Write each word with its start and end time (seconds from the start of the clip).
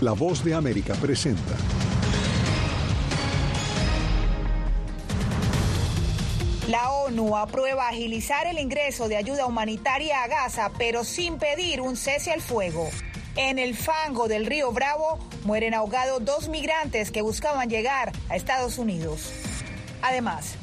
La 0.00 0.12
voz 0.12 0.44
de 0.44 0.54
América 0.54 0.94
presenta. 0.94 1.56
La 6.68 6.92
ONU 6.92 7.36
aprueba 7.36 7.88
agilizar 7.88 8.46
el 8.46 8.60
ingreso 8.60 9.08
de 9.08 9.16
ayuda 9.16 9.46
humanitaria 9.46 10.22
a 10.22 10.28
Gaza, 10.28 10.70
pero 10.78 11.02
sin 11.02 11.38
pedir 11.38 11.80
un 11.80 11.96
cese 11.96 12.30
al 12.30 12.40
fuego. 12.40 12.88
En 13.34 13.58
el 13.58 13.74
fango 13.74 14.28
del 14.28 14.46
río 14.46 14.70
Bravo 14.70 15.18
mueren 15.42 15.74
ahogados 15.74 16.24
dos 16.24 16.48
migrantes 16.48 17.10
que 17.10 17.22
buscaban 17.22 17.68
llegar 17.68 18.12
a 18.28 18.36
Estados 18.36 18.78
Unidos. 18.78 19.32
Además, 20.02 20.54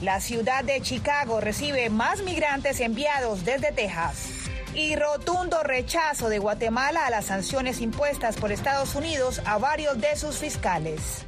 la 0.00 0.20
ciudad 0.20 0.64
de 0.64 0.80
Chicago 0.80 1.40
recibe 1.40 1.90
más 1.90 2.24
migrantes 2.24 2.80
enviados 2.80 3.44
desde 3.44 3.70
Texas. 3.70 4.39
Y 4.74 4.94
rotundo 4.94 5.62
rechazo 5.64 6.28
de 6.28 6.38
Guatemala 6.38 7.06
a 7.06 7.10
las 7.10 7.26
sanciones 7.26 7.80
impuestas 7.80 8.36
por 8.36 8.52
Estados 8.52 8.94
Unidos 8.94 9.42
a 9.44 9.58
varios 9.58 10.00
de 10.00 10.14
sus 10.16 10.36
fiscales. 10.36 11.24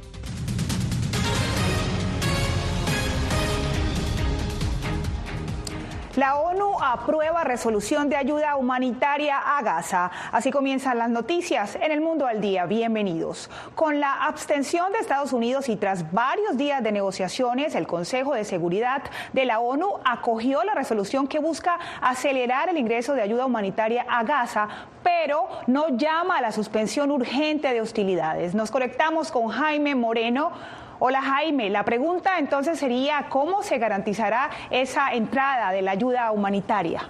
La 6.15 6.35
ONU 6.35 6.75
aprueba 6.79 7.43
resolución 7.43 8.07
de 8.07 8.15
ayuda 8.15 8.55
humanitaria 8.55 9.35
a 9.39 9.63
Gaza. 9.63 10.11
Así 10.31 10.51
comienzan 10.51 10.99
las 10.99 11.09
noticias 11.09 11.75
en 11.75 11.91
el 11.91 12.01
mundo 12.01 12.27
al 12.27 12.39
día. 12.39 12.67
Bienvenidos. 12.67 13.49
Con 13.73 13.99
la 13.99 14.25
abstención 14.25 14.91
de 14.91 14.99
Estados 14.99 15.33
Unidos 15.33 15.69
y 15.69 15.75
tras 15.75 16.11
varios 16.11 16.55
días 16.55 16.83
de 16.83 16.91
negociaciones, 16.91 17.73
el 17.73 17.87
Consejo 17.87 18.35
de 18.35 18.43
Seguridad 18.43 19.01
de 19.33 19.45
la 19.45 19.59
ONU 19.59 19.87
acogió 20.05 20.63
la 20.63 20.75
resolución 20.75 21.27
que 21.27 21.39
busca 21.39 21.79
acelerar 21.99 22.69
el 22.69 22.77
ingreso 22.77 23.15
de 23.15 23.23
ayuda 23.23 23.47
humanitaria 23.47 24.05
a 24.07 24.23
Gaza, 24.23 24.67
pero 25.01 25.47
no 25.65 25.97
llama 25.97 26.37
a 26.37 26.41
la 26.41 26.51
suspensión 26.51 27.09
urgente 27.09 27.73
de 27.73 27.81
hostilidades. 27.81 28.53
Nos 28.53 28.69
conectamos 28.69 29.31
con 29.31 29.47
Jaime 29.47 29.95
Moreno 29.95 30.51
Hola 30.99 31.21
Jaime, 31.21 31.69
la 31.69 31.83
pregunta 31.83 32.37
entonces 32.37 32.79
sería, 32.79 33.25
¿cómo 33.29 33.63
se 33.63 33.77
garantizará 33.77 34.49
esa 34.69 35.11
entrada 35.13 35.71
de 35.71 35.81
la 35.81 35.91
ayuda 35.91 36.31
humanitaria? 36.31 37.09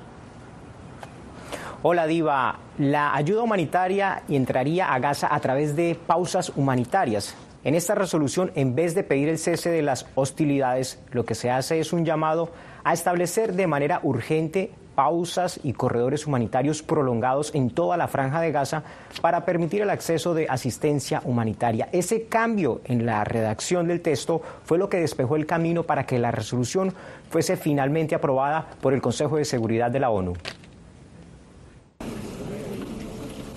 Hola 1.82 2.08
Diva, 2.08 2.56
la 2.78 3.14
ayuda 3.14 3.44
humanitaria 3.44 4.24
entraría 4.30 4.94
a 4.94 5.00
Gaza 5.00 5.28
a 5.30 5.40
través 5.42 5.76
de 5.76 5.96
pausas 6.08 6.54
humanitarias. 6.56 7.36
En 7.66 7.76
esta 7.76 7.94
resolución, 7.94 8.52
en 8.56 8.74
vez 8.74 8.96
de 8.96 9.04
pedir 9.04 9.30
el 9.30 9.38
cese 9.38 9.70
de 9.70 9.82
las 9.82 10.06
hostilidades, 10.16 11.02
lo 11.12 11.26
que 11.26 11.36
se 11.36 11.52
hace 11.52 11.80
es 11.80 11.92
un 11.92 12.06
llamado 12.06 12.52
a 12.84 12.94
establecer 12.94 13.54
de 13.54 13.68
manera 13.68 14.00
urgente 14.04 14.72
pausas 14.96 15.60
y 15.64 15.74
corredores 15.74 16.28
humanitarios 16.28 16.82
prolongados 16.82 17.54
en 17.56 17.70
toda 17.70 17.98
la 17.98 18.08
franja 18.08 18.42
de 18.42 18.52
Gaza 18.52 18.84
para 19.22 19.46
permitir 19.46 19.82
el 19.82 19.90
acceso 19.90 20.34
de 20.34 20.48
asistencia 20.50 21.22
humanitaria. 21.26 21.90
Ese 21.92 22.26
cambio 22.26 22.82
en 22.86 23.06
la 23.06 23.24
redacción 23.24 23.88
del 23.88 24.02
texto 24.02 24.42
fue 24.64 24.78
lo 24.78 24.90
que 24.90 25.00
despejó 25.00 25.36
el 25.36 25.46
camino 25.46 25.84
para 25.84 26.06
que 26.06 26.20
la 26.20 26.32
resolución 26.32 26.94
fuese 27.30 27.58
finalmente 27.58 28.16
aprobada 28.16 28.68
por 28.82 28.94
el 28.94 29.02
Consejo 29.02 29.38
de 29.38 29.46
Seguridad 29.46 29.92
de 29.92 30.00
la 30.00 30.10
ONU. 30.10 30.34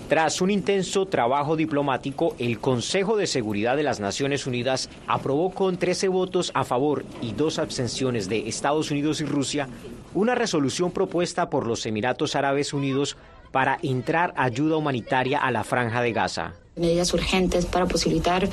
Tras 0.09 0.41
un 0.41 0.53
intenso 0.53 1.07
trabajo 1.07 1.57
diplomático, 1.57 2.37
el 2.39 2.61
Consejo 2.61 3.17
de 3.17 3.27
Seguridad 3.27 3.77
de 3.77 3.83
las 3.83 3.99
Naciones 3.99 4.47
Unidas 4.47 4.89
aprobó 5.09 5.51
con 5.51 5.79
13 5.79 6.07
votos 6.07 6.53
a 6.55 6.62
favor 6.62 7.05
y 7.21 7.33
dos 7.33 7.59
abstenciones 7.59 8.29
de 8.29 8.49
Estados 8.49 8.93
Unidos 8.93 9.21
y 9.21 9.25
Rusia 9.25 9.69
una 10.15 10.37
resolución 10.37 10.93
propuesta 10.93 11.51
por 11.51 11.67
los 11.67 11.84
Emiratos 11.87 12.37
Árabes 12.37 12.73
Unidos 12.73 13.17
para 13.51 13.79
entrar 13.83 14.33
ayuda 14.37 14.77
humanitaria 14.77 15.41
a 15.41 15.51
la 15.51 15.65
franja 15.65 16.01
de 16.01 16.12
Gaza 16.12 16.55
medidas 16.77 17.15
urgentes 17.15 17.65
para 17.65 17.87
posibilitar 17.87 18.51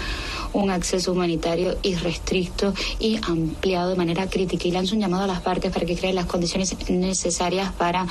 un 0.53 0.71
acceso 0.71 1.11
humanitario 1.11 1.77
irrestricto 1.83 2.73
y 2.97 3.17
ampliado 3.17 3.89
de 3.89 3.97
manera 3.97 4.29
crítica 4.29 4.65
y 4.65 4.71
lanzo 4.71 4.95
un 4.95 5.01
llamado 5.01 5.23
a 5.23 5.27
las 5.27 5.41
partes 5.41 5.73
para 5.73 5.85
que 5.85 5.97
creen 5.97 6.15
las 6.15 6.25
condiciones 6.25 6.89
necesarias 6.89 7.73
para 7.73 8.07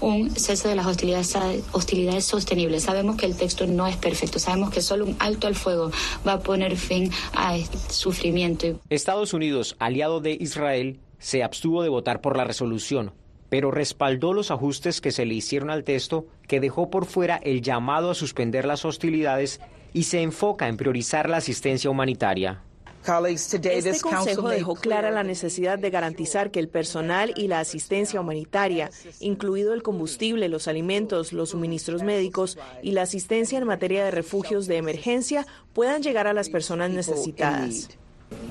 un 0.00 0.30
cese 0.30 0.68
de 0.68 0.76
las 0.76 0.86
hostilidades, 0.86 1.36
hostilidades 1.72 2.24
sostenibles. 2.24 2.84
Sabemos 2.84 3.16
que 3.16 3.26
el 3.26 3.36
texto 3.36 3.66
no 3.66 3.88
es 3.88 3.96
perfecto, 3.96 4.38
sabemos 4.38 4.70
que 4.70 4.82
solo 4.82 5.04
un 5.04 5.16
alto 5.18 5.48
al 5.48 5.56
fuego 5.56 5.90
va 6.24 6.34
a 6.34 6.40
poner 6.40 6.76
fin 6.76 7.10
a 7.34 7.56
este 7.56 7.76
sufrimiento. 7.92 8.78
Estados 8.88 9.34
Unidos, 9.34 9.74
aliado 9.80 10.20
de 10.20 10.36
Israel, 10.38 11.00
se 11.18 11.42
abstuvo 11.42 11.82
de 11.82 11.88
votar 11.88 12.20
por 12.20 12.36
la 12.36 12.44
resolución, 12.44 13.12
pero 13.48 13.70
respaldó 13.70 14.32
los 14.32 14.50
ajustes 14.50 15.00
que 15.00 15.12
se 15.12 15.24
le 15.24 15.34
hicieron 15.34 15.70
al 15.70 15.84
texto, 15.84 16.26
que 16.48 16.60
dejó 16.60 16.90
por 16.90 17.06
fuera 17.06 17.36
el 17.36 17.62
llamado 17.62 18.10
a 18.10 18.14
suspender 18.14 18.64
las 18.64 18.84
hostilidades 18.84 19.60
y 19.92 20.04
se 20.04 20.22
enfoca 20.22 20.68
en 20.68 20.76
priorizar 20.76 21.28
la 21.28 21.38
asistencia 21.38 21.90
humanitaria. 21.90 22.62
Este 23.06 24.00
Consejo 24.00 24.48
dejó 24.48 24.74
clara 24.74 25.12
la 25.12 25.22
necesidad 25.22 25.78
de 25.78 25.90
garantizar 25.90 26.50
que 26.50 26.58
el 26.58 26.68
personal 26.68 27.32
y 27.36 27.46
la 27.46 27.60
asistencia 27.60 28.20
humanitaria, 28.20 28.90
incluido 29.20 29.74
el 29.74 29.84
combustible, 29.84 30.48
los 30.48 30.66
alimentos, 30.66 31.32
los 31.32 31.50
suministros 31.50 32.02
médicos 32.02 32.58
y 32.82 32.92
la 32.92 33.02
asistencia 33.02 33.58
en 33.58 33.64
materia 33.64 34.04
de 34.04 34.10
refugios 34.10 34.66
de 34.66 34.78
emergencia, 34.78 35.46
puedan 35.72 36.02
llegar 36.02 36.26
a 36.26 36.32
las 36.32 36.48
personas 36.48 36.90
necesitadas. 36.90 37.90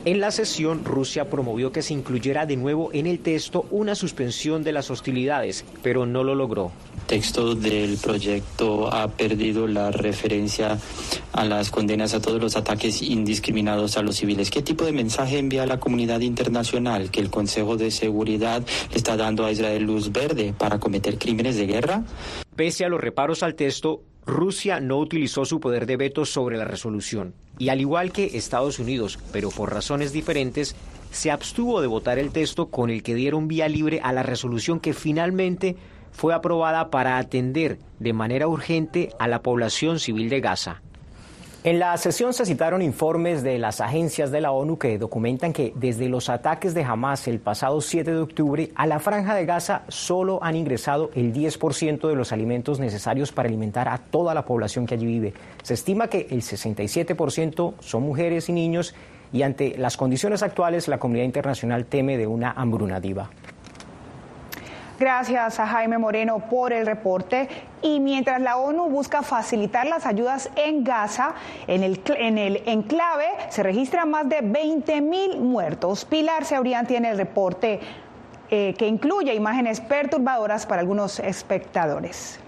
En 0.05 0.19
la 0.19 0.29
sesión, 0.29 0.85
Rusia 0.85 1.31
promovió 1.31 1.71
que 1.71 1.81
se 1.81 1.93
incluyera 1.93 2.45
de 2.45 2.55
nuevo 2.57 2.91
en 2.93 3.07
el 3.07 3.17
texto 3.19 3.65
una 3.71 3.95
suspensión 3.95 4.63
de 4.63 4.71
las 4.71 4.91
hostilidades, 4.91 5.65
pero 5.81 6.05
no 6.05 6.23
lo 6.23 6.35
logró. 6.35 6.71
El 6.95 7.01
texto 7.07 7.55
del 7.55 7.97
proyecto 7.97 8.93
ha 8.93 9.07
perdido 9.07 9.67
la 9.67 9.89
referencia 9.89 10.77
a 11.33 11.43
las 11.45 11.71
condenas 11.71 12.13
a 12.13 12.21
todos 12.21 12.39
los 12.39 12.55
ataques 12.55 13.01
indiscriminados 13.01 13.97
a 13.97 14.03
los 14.03 14.17
civiles. 14.17 14.51
¿Qué 14.51 14.61
tipo 14.61 14.85
de 14.85 14.91
mensaje 14.91 15.39
envía 15.39 15.63
a 15.63 15.65
la 15.67 15.79
comunidad 15.79 16.19
internacional 16.19 17.09
que 17.09 17.19
el 17.19 17.31
Consejo 17.31 17.75
de 17.75 17.89
Seguridad 17.89 18.63
está 18.93 19.17
dando 19.17 19.43
a 19.43 19.51
Israel 19.51 19.83
luz 19.83 20.11
verde 20.11 20.53
para 20.55 20.79
cometer 20.79 21.17
crímenes 21.17 21.55
de 21.55 21.65
guerra? 21.65 22.03
Pese 22.55 22.85
a 22.85 22.89
los 22.89 23.01
reparos 23.01 23.41
al 23.41 23.55
texto, 23.55 24.03
Rusia 24.25 24.79
no 24.79 24.97
utilizó 24.97 25.45
su 25.45 25.59
poder 25.59 25.85
de 25.85 25.97
veto 25.97 26.25
sobre 26.25 26.57
la 26.57 26.65
resolución 26.65 27.35
y 27.59 27.69
al 27.69 27.79
igual 27.79 28.11
que 28.11 28.37
Estados 28.37 28.79
Unidos, 28.79 29.19
pero 29.31 29.49
por 29.49 29.71
razones 29.71 30.11
diferentes, 30.11 30.75
se 31.11 31.31
abstuvo 31.31 31.79
de 31.79 31.87
votar 31.87 32.19
el 32.19 32.31
texto 32.31 32.67
con 32.67 32.89
el 32.89 33.03
que 33.03 33.15
dieron 33.15 33.47
vía 33.47 33.69
libre 33.69 34.01
a 34.03 34.11
la 34.11 34.23
resolución 34.23 34.79
que 34.79 34.93
finalmente 34.93 35.75
fue 36.11 36.33
aprobada 36.33 36.89
para 36.89 37.17
atender 37.17 37.77
de 37.99 38.13
manera 38.13 38.47
urgente 38.47 39.09
a 39.19 39.27
la 39.27 39.41
población 39.41 39.99
civil 39.99 40.29
de 40.29 40.41
Gaza. 40.41 40.81
En 41.65 41.79
la 41.79 41.97
sesión 41.97 42.31
se 42.31 42.45
citaron 42.45 42.83
informes 42.83 43.41
de 43.41 43.57
las 43.57 43.81
agencias 43.81 44.29
de 44.29 44.39
la 44.39 44.51
ONU 44.51 44.77
que 44.77 44.99
documentan 44.99 45.51
que 45.51 45.73
desde 45.75 46.07
los 46.07 46.29
ataques 46.29 46.75
de 46.75 46.83
Hamas 46.83 47.27
el 47.27 47.39
pasado 47.39 47.81
7 47.81 48.11
de 48.11 48.19
octubre 48.19 48.71
a 48.75 48.85
la 48.85 48.99
franja 48.99 49.33
de 49.33 49.47
Gaza 49.47 49.81
solo 49.87 50.37
han 50.43 50.55
ingresado 50.55 51.09
el 51.15 51.33
10% 51.33 52.07
de 52.07 52.13
los 52.13 52.31
alimentos 52.31 52.79
necesarios 52.79 53.31
para 53.31 53.49
alimentar 53.49 53.89
a 53.89 53.97
toda 53.97 54.35
la 54.35 54.45
población 54.45 54.85
que 54.85 54.93
allí 54.93 55.07
vive. 55.07 55.33
Se 55.63 55.73
estima 55.73 56.07
que 56.07 56.27
el 56.29 56.43
67% 56.43 57.73
son 57.79 58.03
mujeres 58.03 58.47
y 58.47 58.53
niños 58.53 58.93
y 59.33 59.41
ante 59.41 59.75
las 59.75 59.97
condiciones 59.97 60.43
actuales 60.43 60.87
la 60.87 60.99
comunidad 60.99 61.25
internacional 61.25 61.87
teme 61.87 62.15
de 62.15 62.27
una 62.27 62.51
hambruna 62.51 62.99
diva. 62.99 63.31
Gracias 64.97 65.59
a 65.59 65.67
Jaime 65.67 65.97
Moreno 65.97 66.39
por 66.49 66.71
el 66.71 66.85
reporte. 66.85 67.49
Y 67.85 67.99
mientras 67.99 68.41
la 68.41 68.57
ONU 68.57 68.89
busca 68.89 69.21
facilitar 69.21 69.85
las 69.85 70.07
ayudas 70.07 70.49
en 70.55 70.83
Gaza, 70.83 71.35
en 71.67 71.83
el, 71.83 72.01
en 72.17 72.39
el 72.39 72.63
enclave 72.65 73.27
se 73.49 73.61
registran 73.61 74.09
más 74.09 74.27
de 74.27 74.41
20 74.41 75.01
mil 75.01 75.37
muertos. 75.37 76.03
Pilar 76.03 76.45
Seurian 76.45 76.87
tiene 76.87 77.11
el 77.11 77.17
reporte 77.17 77.79
eh, 78.49 78.73
que 78.75 78.87
incluye 78.87 79.35
imágenes 79.35 79.81
perturbadoras 79.81 80.65
para 80.65 80.81
algunos 80.81 81.19
espectadores. 81.19 82.39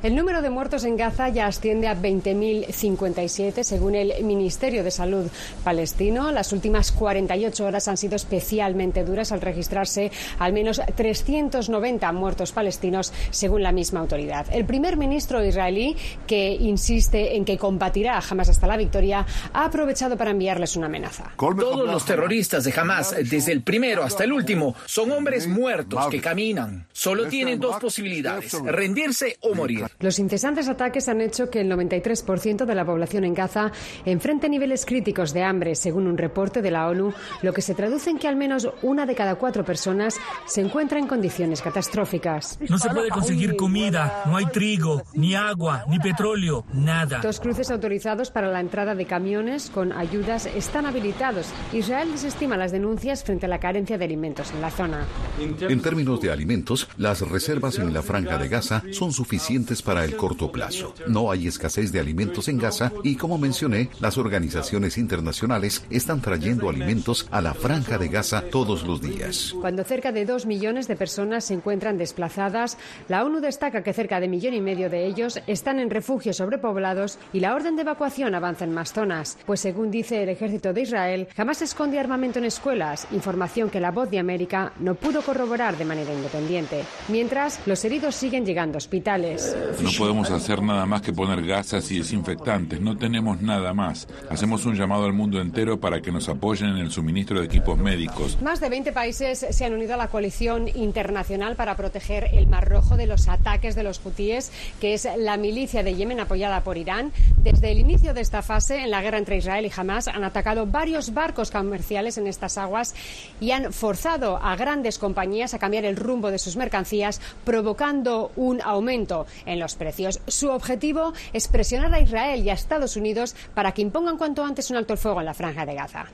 El 0.00 0.14
número 0.14 0.42
de 0.42 0.50
muertos 0.50 0.84
en 0.84 0.96
Gaza 0.96 1.28
ya 1.28 1.46
asciende 1.46 1.88
a 1.88 1.96
20.057, 1.96 3.64
según 3.64 3.96
el 3.96 4.22
Ministerio 4.22 4.84
de 4.84 4.92
Salud 4.92 5.26
palestino. 5.64 6.30
Las 6.30 6.52
últimas 6.52 6.92
48 6.92 7.66
horas 7.66 7.88
han 7.88 7.96
sido 7.96 8.14
especialmente 8.14 9.04
duras 9.04 9.32
al 9.32 9.40
registrarse 9.40 10.12
al 10.38 10.52
menos 10.52 10.80
390 10.94 12.12
muertos 12.12 12.52
palestinos, 12.52 13.12
según 13.30 13.64
la 13.64 13.72
misma 13.72 13.98
autoridad. 13.98 14.46
El 14.52 14.66
primer 14.66 14.96
ministro 14.96 15.44
israelí, 15.44 15.96
que 16.28 16.52
insiste 16.52 17.36
en 17.36 17.44
que 17.44 17.58
combatirá 17.58 18.18
a 18.18 18.22
Hamas 18.22 18.50
hasta 18.50 18.68
la 18.68 18.76
victoria, 18.76 19.26
ha 19.52 19.64
aprovechado 19.64 20.16
para 20.16 20.30
enviarles 20.30 20.76
una 20.76 20.86
amenaza. 20.86 21.32
Todos 21.36 21.88
los 21.88 22.04
terroristas 22.04 22.62
de 22.62 22.72
Hamas, 22.78 23.16
desde 23.28 23.50
el 23.50 23.62
primero 23.62 24.04
hasta 24.04 24.22
el 24.22 24.32
último, 24.32 24.76
son 24.86 25.10
hombres 25.10 25.48
muertos 25.48 26.06
que 26.06 26.20
caminan. 26.20 26.86
Solo 26.92 27.26
tienen 27.26 27.58
dos 27.58 27.78
posibilidades, 27.80 28.52
rendirse 28.62 29.36
o 29.40 29.54
morir. 29.54 29.87
Los 30.00 30.18
incesantes 30.18 30.68
ataques 30.68 31.08
han 31.08 31.20
hecho 31.20 31.50
que 31.50 31.60
el 31.60 31.70
93% 31.70 32.64
de 32.64 32.74
la 32.74 32.84
población 32.84 33.24
en 33.24 33.34
Gaza 33.34 33.72
enfrente 34.04 34.48
niveles 34.48 34.86
críticos 34.86 35.32
de 35.32 35.42
hambre, 35.42 35.74
según 35.74 36.06
un 36.06 36.18
reporte 36.18 36.62
de 36.62 36.70
la 36.70 36.88
ONU, 36.88 37.12
lo 37.42 37.52
que 37.52 37.62
se 37.62 37.74
traduce 37.74 38.10
en 38.10 38.18
que 38.18 38.28
al 38.28 38.36
menos 38.36 38.68
una 38.82 39.06
de 39.06 39.14
cada 39.14 39.36
cuatro 39.36 39.64
personas 39.64 40.16
se 40.46 40.60
encuentra 40.60 40.98
en 40.98 41.06
condiciones 41.06 41.62
catastróficas. 41.62 42.58
No 42.68 42.78
se 42.78 42.90
puede 42.90 43.08
conseguir 43.08 43.56
comida, 43.56 44.22
no 44.26 44.36
hay 44.36 44.46
trigo, 44.46 45.02
ni 45.14 45.34
agua, 45.34 45.84
ni 45.88 45.98
petróleo, 45.98 46.64
nada. 46.72 47.20
Dos 47.20 47.40
cruces 47.40 47.70
autorizados 47.70 48.30
para 48.30 48.48
la 48.48 48.60
entrada 48.60 48.94
de 48.94 49.06
camiones 49.06 49.70
con 49.70 49.92
ayudas 49.92 50.46
están 50.46 50.86
habilitados. 50.86 51.46
Israel 51.72 52.10
desestima 52.12 52.56
las 52.56 52.72
denuncias 52.72 53.24
frente 53.24 53.46
a 53.46 53.48
la 53.48 53.60
carencia 53.60 53.98
de 53.98 54.04
alimentos 54.04 54.50
en 54.52 54.60
la 54.60 54.70
zona. 54.70 55.06
En 55.38 55.80
términos 55.80 56.20
de 56.20 56.30
alimentos, 56.30 56.88
las 56.96 57.20
reservas 57.20 57.78
en 57.78 57.92
la 57.92 58.02
franja 58.02 58.38
de 58.38 58.48
Gaza 58.48 58.82
son 58.92 59.12
suficientes 59.12 59.77
para 59.82 60.04
el 60.04 60.16
corto 60.16 60.50
plazo. 60.52 60.94
No 61.06 61.30
hay 61.30 61.46
escasez 61.46 61.92
de 61.92 62.00
alimentos 62.00 62.48
en 62.48 62.58
Gaza 62.58 62.92
y, 63.02 63.16
como 63.16 63.38
mencioné, 63.38 63.90
las 64.00 64.18
organizaciones 64.18 64.98
internacionales 64.98 65.84
están 65.90 66.20
trayendo 66.20 66.68
alimentos 66.68 67.26
a 67.30 67.40
la 67.40 67.54
franja 67.54 67.98
de 67.98 68.08
Gaza 68.08 68.42
todos 68.50 68.84
los 68.84 69.00
días. 69.00 69.54
Cuando 69.60 69.84
cerca 69.84 70.12
de 70.12 70.24
dos 70.24 70.46
millones 70.46 70.88
de 70.88 70.96
personas 70.96 71.44
se 71.44 71.54
encuentran 71.54 71.98
desplazadas, 71.98 72.78
la 73.08 73.24
ONU 73.24 73.40
destaca 73.40 73.82
que 73.82 73.92
cerca 73.92 74.20
de 74.20 74.28
millón 74.28 74.54
y 74.54 74.60
medio 74.60 74.90
de 74.90 75.06
ellos 75.06 75.40
están 75.46 75.78
en 75.78 75.90
refugios 75.90 76.36
sobrepoblados 76.36 77.18
y 77.32 77.40
la 77.40 77.54
orden 77.54 77.76
de 77.76 77.82
evacuación 77.82 78.34
avanza 78.34 78.64
en 78.64 78.72
más 78.72 78.92
zonas, 78.92 79.38
pues 79.46 79.60
según 79.60 79.90
dice 79.90 80.22
el 80.22 80.28
ejército 80.28 80.72
de 80.72 80.82
Israel, 80.82 81.28
jamás 81.36 81.62
esconde 81.62 81.98
armamento 81.98 82.38
en 82.38 82.44
escuelas, 82.44 83.06
información 83.12 83.70
que 83.70 83.80
la 83.80 83.90
voz 83.90 84.10
de 84.10 84.18
América 84.18 84.72
no 84.78 84.94
pudo 84.94 85.22
corroborar 85.22 85.76
de 85.76 85.84
manera 85.84 86.12
independiente. 86.12 86.84
Mientras, 87.08 87.60
los 87.66 87.84
heridos 87.84 88.14
siguen 88.14 88.44
llegando 88.44 88.76
a 88.76 88.78
hospitales. 88.78 89.56
No 89.82 89.90
podemos 89.96 90.30
hacer 90.30 90.62
nada 90.62 90.86
más 90.86 91.02
que 91.02 91.12
poner 91.12 91.44
gasas 91.46 91.90
y 91.90 91.98
desinfectantes, 91.98 92.80
no 92.80 92.96
tenemos 92.96 93.40
nada 93.40 93.74
más. 93.74 94.08
Hacemos 94.30 94.64
un 94.66 94.74
llamado 94.74 95.04
al 95.04 95.12
mundo 95.12 95.40
entero 95.40 95.78
para 95.78 96.00
que 96.00 96.10
nos 96.10 96.28
apoyen 96.28 96.70
en 96.70 96.78
el 96.78 96.90
suministro 96.90 97.40
de 97.40 97.46
equipos 97.46 97.78
médicos. 97.78 98.38
Más 98.42 98.60
de 98.60 98.68
20 98.68 98.92
países 98.92 99.46
se 99.50 99.64
han 99.64 99.74
unido 99.74 99.94
a 99.94 99.96
la 99.96 100.08
coalición 100.08 100.68
internacional 100.74 101.56
para 101.56 101.76
proteger 101.76 102.30
el 102.32 102.46
Mar 102.46 102.68
Rojo 102.68 102.96
de 102.96 103.06
los 103.06 103.28
ataques 103.28 103.74
de 103.74 103.82
los 103.82 104.00
hutíes, 104.04 104.50
que 104.80 104.94
es 104.94 105.08
la 105.16 105.36
milicia 105.36 105.82
de 105.82 105.94
Yemen 105.94 106.20
apoyada 106.20 106.62
por 106.62 106.76
Irán. 106.76 107.12
Desde 107.42 107.70
el 107.70 107.78
inicio 107.78 108.14
de 108.14 108.20
esta 108.20 108.42
fase, 108.42 108.82
en 108.82 108.90
la 108.90 109.00
guerra 109.00 109.16
entre 109.16 109.36
Israel 109.36 109.64
y 109.64 109.72
Hamas, 109.74 110.08
han 110.08 110.24
atacado 110.24 110.66
varios 110.66 111.14
barcos 111.14 111.52
comerciales 111.52 112.18
en 112.18 112.26
estas 112.26 112.58
aguas 112.58 112.96
y 113.40 113.52
han 113.52 113.72
forzado 113.72 114.38
a 114.38 114.56
grandes 114.56 114.98
compañías 114.98 115.54
a 115.54 115.60
cambiar 115.60 115.84
el 115.84 115.96
rumbo 115.96 116.32
de 116.32 116.40
sus 116.40 116.56
mercancías, 116.56 117.20
provocando 117.44 118.32
un 118.34 118.60
aumento 118.60 119.26
en 119.46 119.60
los 119.60 119.76
precios. 119.76 120.20
Su 120.26 120.50
objetivo 120.50 121.12
es 121.32 121.46
presionar 121.46 121.94
a 121.94 122.00
Israel 122.00 122.42
y 122.42 122.50
a 122.50 122.54
Estados 122.54 122.96
Unidos 122.96 123.36
para 123.54 123.72
que 123.72 123.82
impongan 123.82 124.18
cuanto 124.18 124.44
antes 124.44 124.70
un 124.70 124.76
alto 124.76 124.94
el 124.94 124.98
fuego 124.98 125.20
en 125.20 125.26
la 125.26 125.34
franja 125.34 125.64
de 125.64 125.74
Gaza. 125.74 126.06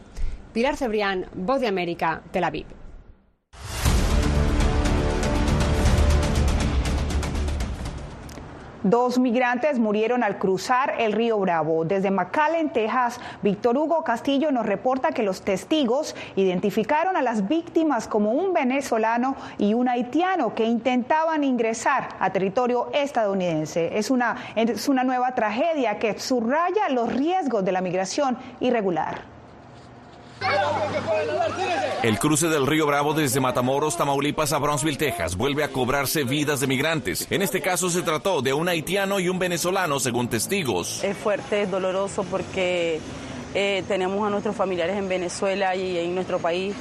Pilar 0.53 0.77
Cebrián, 0.77 1.27
Voz 1.35 1.61
de 1.61 1.69
América, 1.69 2.23
Tel 2.32 2.44
Aviv. 2.44 2.83
Dos 8.84 9.19
migrantes 9.19 9.78
murieron 9.78 10.22
al 10.22 10.36
cruzar 10.36 10.96
el 10.98 11.12
río 11.12 11.38
Bravo. 11.38 11.86
Desde 11.86 12.10
McAllen, 12.10 12.69
Texas, 12.69 13.19
Víctor 13.40 13.78
Hugo 13.78 14.04
Castillo 14.04 14.52
nos 14.52 14.66
reporta 14.66 15.12
que 15.12 15.22
los 15.22 15.40
testigos 15.40 16.14
identificaron 16.36 17.16
a 17.16 17.22
las 17.22 17.48
víctimas 17.48 18.06
como 18.06 18.32
un 18.32 18.52
venezolano 18.52 19.36
y 19.56 19.72
un 19.72 19.88
haitiano 19.88 20.54
que 20.54 20.66
intentaban 20.66 21.44
ingresar 21.44 22.10
a 22.20 22.28
territorio 22.28 22.90
estadounidense. 22.92 23.96
Es 23.96 24.10
una, 24.10 24.36
es 24.54 24.86
una 24.86 25.02
nueva 25.02 25.34
tragedia 25.34 25.98
que 25.98 26.19
subraya 26.19 26.90
los 26.90 27.10
riesgos 27.10 27.64
de 27.64 27.72
la 27.72 27.81
migración 27.81 28.36
irregular. 28.60 29.33
El 32.05 32.19
cruce 32.19 32.49
del 32.49 32.67
río 32.67 32.87
Bravo 32.87 33.14
desde 33.14 33.41
Matamoros, 33.41 33.96
Tamaulipas 33.96 34.52
a 34.52 34.58
Brownsville, 34.58 34.99
Texas, 34.99 35.37
vuelve 35.37 35.64
a 35.64 35.69
cobrarse 35.69 36.25
vidas 36.25 36.61
de 36.61 36.67
migrantes. 36.67 37.26
En 37.31 37.41
este 37.41 37.62
caso 37.62 37.88
se 37.88 38.02
trató 38.02 38.43
de 38.43 38.52
un 38.52 38.69
haitiano 38.69 39.20
y 39.20 39.31
un 39.31 39.38
venezolano, 39.38 39.99
según 39.99 40.29
testigos. 40.29 41.02
Es 41.02 41.17
fuerte, 41.17 41.62
es 41.62 41.70
doloroso 41.70 42.23
porque 42.25 43.00
eh, 43.55 43.82
tenemos 43.88 44.26
a 44.26 44.29
nuestros 44.29 44.55
familiares 44.55 44.99
en 44.99 45.08
Venezuela 45.08 45.75
y 45.76 45.96
en 45.96 46.14
nuestro 46.14 46.38
país 46.38 46.75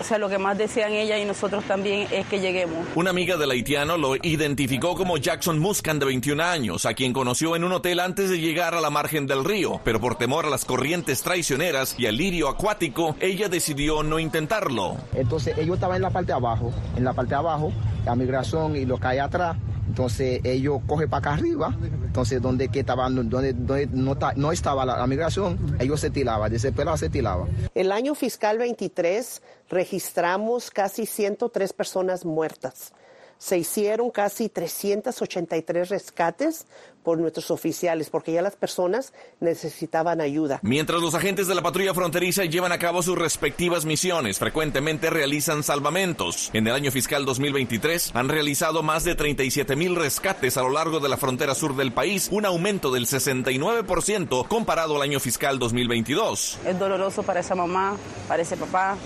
o 0.00 0.04
sea, 0.04 0.18
lo 0.18 0.28
que 0.28 0.38
más 0.38 0.58
desean 0.58 0.92
ella 0.92 1.18
y 1.18 1.24
nosotros 1.24 1.64
también 1.64 2.08
es 2.10 2.26
que 2.26 2.40
lleguemos. 2.40 2.86
Una 2.94 3.10
amiga 3.10 3.36
del 3.36 3.50
haitiano 3.50 3.96
lo 3.96 4.16
identificó 4.16 4.94
como 4.94 5.16
Jackson 5.16 5.58
Muscan 5.58 5.98
de 5.98 6.06
21 6.06 6.42
años, 6.42 6.86
a 6.86 6.94
quien 6.94 7.12
conoció 7.12 7.56
en 7.56 7.64
un 7.64 7.72
hotel 7.72 8.00
antes 8.00 8.30
de 8.30 8.38
llegar 8.38 8.74
a 8.74 8.80
la 8.80 8.90
margen 8.90 9.26
del 9.26 9.44
río, 9.44 9.80
pero 9.84 10.00
por 10.00 10.16
temor 10.16 10.46
a 10.46 10.50
las 10.50 10.64
corrientes 10.64 11.22
traicioneras 11.22 11.94
y 11.98 12.06
al 12.06 12.16
lirio 12.16 12.48
acuático, 12.48 13.16
ella 13.20 13.48
decidió 13.48 14.02
no 14.02 14.18
intentarlo. 14.18 14.96
Entonces 15.14 15.56
ellos 15.58 15.74
estaban 15.74 15.96
en 15.96 16.02
la 16.02 16.10
parte 16.10 16.28
de 16.28 16.34
abajo, 16.34 16.72
en 16.96 17.04
la 17.04 17.12
parte 17.12 17.30
de 17.30 17.36
abajo, 17.36 17.72
la 18.04 18.14
migración 18.16 18.76
y 18.76 18.84
lo 18.84 18.98
que 18.98 19.06
hay 19.06 19.18
atrás. 19.18 19.56
Entonces 19.92 20.40
ellos 20.42 20.80
cogen 20.86 21.10
para 21.10 21.18
acá 21.18 21.34
arriba, 21.34 21.76
entonces 22.02 22.40
donde, 22.40 22.70
que 22.70 22.80
estaban, 22.80 23.14
donde, 23.14 23.52
donde 23.52 23.86
no, 23.88 24.16
no, 24.36 24.50
estaba 24.50 24.86
la, 24.86 25.06
migración, 25.06 25.76
ellos 25.78 26.00
se 26.00 26.08
tiraban, 26.08 26.50
desesperados 26.50 27.00
se 27.00 27.10
tiraban. 27.10 27.50
El 27.74 27.92
año 27.92 28.14
fiscal 28.14 28.56
23 28.56 29.42
registramos 29.68 30.70
casi 30.70 31.04
103 31.04 31.74
personas 31.74 32.24
muertas 32.24 32.94
se 33.42 33.58
hicieron 33.58 34.10
casi 34.12 34.48
383 34.48 35.88
rescates 35.88 36.64
por 37.02 37.18
nuestros 37.18 37.50
oficiales, 37.50 38.08
porque 38.08 38.30
ya 38.30 38.40
las 38.40 38.54
personas 38.54 39.12
necesitaban 39.40 40.20
ayuda. 40.20 40.60
Mientras 40.62 41.02
los 41.02 41.16
agentes 41.16 41.48
de 41.48 41.56
la 41.56 41.60
patrulla 41.60 41.92
fronteriza 41.92 42.44
llevan 42.44 42.70
a 42.70 42.78
cabo 42.78 43.02
sus 43.02 43.18
respectivas 43.18 43.84
misiones, 43.84 44.38
frecuentemente 44.38 45.10
realizan 45.10 45.64
salvamentos. 45.64 46.50
En 46.52 46.68
el 46.68 46.72
año 46.72 46.92
fiscal 46.92 47.24
2023 47.24 48.12
han 48.14 48.28
realizado 48.28 48.84
más 48.84 49.02
de 49.02 49.16
37 49.16 49.74
mil 49.74 49.96
rescates 49.96 50.56
a 50.56 50.62
lo 50.62 50.70
largo 50.70 51.00
de 51.00 51.08
la 51.08 51.16
frontera 51.16 51.56
sur 51.56 51.74
del 51.74 51.90
país, 51.90 52.28
un 52.30 52.46
aumento 52.46 52.92
del 52.92 53.06
69% 53.06 54.46
comparado 54.46 54.94
al 54.94 55.02
año 55.02 55.18
fiscal 55.18 55.58
2022. 55.58 56.60
Es 56.64 56.78
doloroso 56.78 57.24
para 57.24 57.40
esa 57.40 57.56
mamá, 57.56 57.96
para 58.28 58.40
ese 58.40 58.56
papá, 58.56 58.96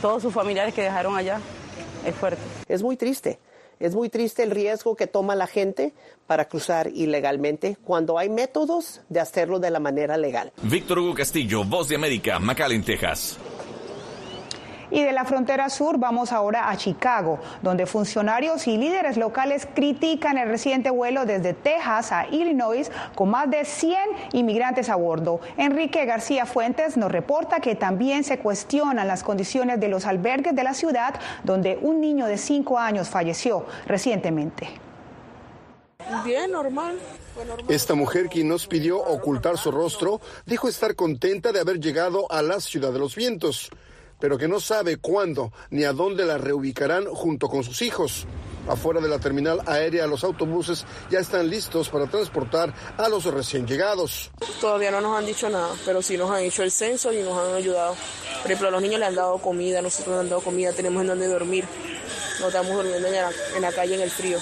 todos 0.00 0.22
sus 0.22 0.32
familiares 0.32 0.72
que 0.72 0.80
dejaron 0.80 1.14
allá. 1.14 1.42
Es 2.06 2.14
fuerte. 2.14 2.40
Es 2.66 2.82
muy 2.82 2.96
triste 2.96 3.38
es 3.80 3.94
muy 3.94 4.10
triste 4.10 4.42
el 4.42 4.50
riesgo 4.50 4.94
que 4.94 5.06
toma 5.06 5.34
la 5.34 5.46
gente 5.46 5.92
para 6.26 6.44
cruzar 6.44 6.88
ilegalmente 6.94 7.76
cuando 7.82 8.18
hay 8.18 8.28
métodos 8.28 9.00
de 9.08 9.18
hacerlo 9.20 9.58
de 9.58 9.70
la 9.70 9.80
manera 9.80 10.16
legal. 10.16 10.52
Víctor 10.62 11.00
Hugo 11.00 11.14
Castillo, 11.14 11.64
Voz 11.64 11.88
de 11.88 11.96
América, 11.96 12.38
McAllen, 12.38 12.84
Texas. 12.84 13.38
Y 14.90 15.02
de 15.02 15.12
la 15.12 15.24
frontera 15.24 15.68
sur 15.68 15.98
vamos 15.98 16.32
ahora 16.32 16.70
a 16.70 16.76
Chicago, 16.76 17.38
donde 17.62 17.86
funcionarios 17.86 18.66
y 18.66 18.76
líderes 18.76 19.16
locales 19.16 19.68
critican 19.74 20.38
el 20.38 20.48
reciente 20.48 20.90
vuelo 20.90 21.24
desde 21.26 21.54
Texas 21.54 22.12
a 22.12 22.26
Illinois 22.28 22.90
con 23.14 23.30
más 23.30 23.50
de 23.50 23.64
100 23.64 23.98
inmigrantes 24.32 24.88
a 24.88 24.96
bordo. 24.96 25.40
Enrique 25.56 26.04
García 26.04 26.46
Fuentes 26.46 26.96
nos 26.96 27.12
reporta 27.12 27.60
que 27.60 27.74
también 27.74 28.24
se 28.24 28.38
cuestionan 28.38 29.06
las 29.06 29.22
condiciones 29.22 29.80
de 29.80 29.88
los 29.88 30.06
albergues 30.06 30.54
de 30.54 30.64
la 30.64 30.74
ciudad, 30.74 31.14
donde 31.44 31.78
un 31.80 32.00
niño 32.00 32.26
de 32.26 32.38
5 32.38 32.78
años 32.78 33.08
falleció 33.08 33.66
recientemente. 33.86 34.68
Bien, 36.24 36.50
normal. 36.50 36.98
Esta 37.68 37.94
mujer, 37.94 38.28
quien 38.28 38.48
nos 38.48 38.66
pidió 38.66 38.98
ocultar 38.98 39.56
su 39.56 39.70
rostro, 39.70 40.20
dijo 40.44 40.68
estar 40.68 40.96
contenta 40.96 41.52
de 41.52 41.60
haber 41.60 41.78
llegado 41.78 42.30
a 42.30 42.42
la 42.42 42.60
ciudad 42.60 42.92
de 42.92 42.98
los 42.98 43.14
vientos 43.14 43.70
pero 44.20 44.38
que 44.38 44.48
no 44.48 44.60
sabe 44.60 44.98
cuándo 44.98 45.52
ni 45.70 45.84
a 45.84 45.92
dónde 45.92 46.24
la 46.24 46.38
reubicarán 46.38 47.06
junto 47.06 47.48
con 47.48 47.64
sus 47.64 47.82
hijos. 47.82 48.26
Afuera 48.68 49.00
de 49.00 49.08
la 49.08 49.18
terminal 49.18 49.60
aérea, 49.66 50.06
los 50.06 50.22
autobuses 50.22 50.84
ya 51.10 51.18
están 51.18 51.48
listos 51.48 51.88
para 51.88 52.06
transportar 52.06 52.72
a 52.98 53.08
los 53.08 53.24
recién 53.24 53.66
llegados. 53.66 54.30
Todavía 54.60 54.90
no 54.90 55.00
nos 55.00 55.18
han 55.18 55.26
dicho 55.26 55.48
nada, 55.48 55.74
pero 55.84 56.02
sí 56.02 56.16
nos 56.16 56.30
han 56.30 56.42
hecho 56.42 56.62
el 56.62 56.70
censo 56.70 57.12
y 57.12 57.22
nos 57.22 57.36
han 57.38 57.54
ayudado. 57.54 57.96
Por 58.42 58.50
ejemplo, 58.50 58.68
a 58.68 58.70
los 58.70 58.82
niños 58.82 59.00
les 59.00 59.08
han 59.08 59.14
dado 59.14 59.38
comida, 59.38 59.82
nosotros 59.82 60.14
nos 60.14 60.20
han 60.20 60.28
dado 60.28 60.42
comida, 60.42 60.72
tenemos 60.72 61.00
en 61.00 61.08
dónde 61.08 61.26
dormir. 61.26 61.64
No 62.40 62.48
estamos 62.48 62.72
durmiendo 62.72 63.08
en 63.08 63.62
la 63.62 63.72
calle 63.72 63.94
en 63.94 64.02
el 64.02 64.10
frío. 64.10 64.38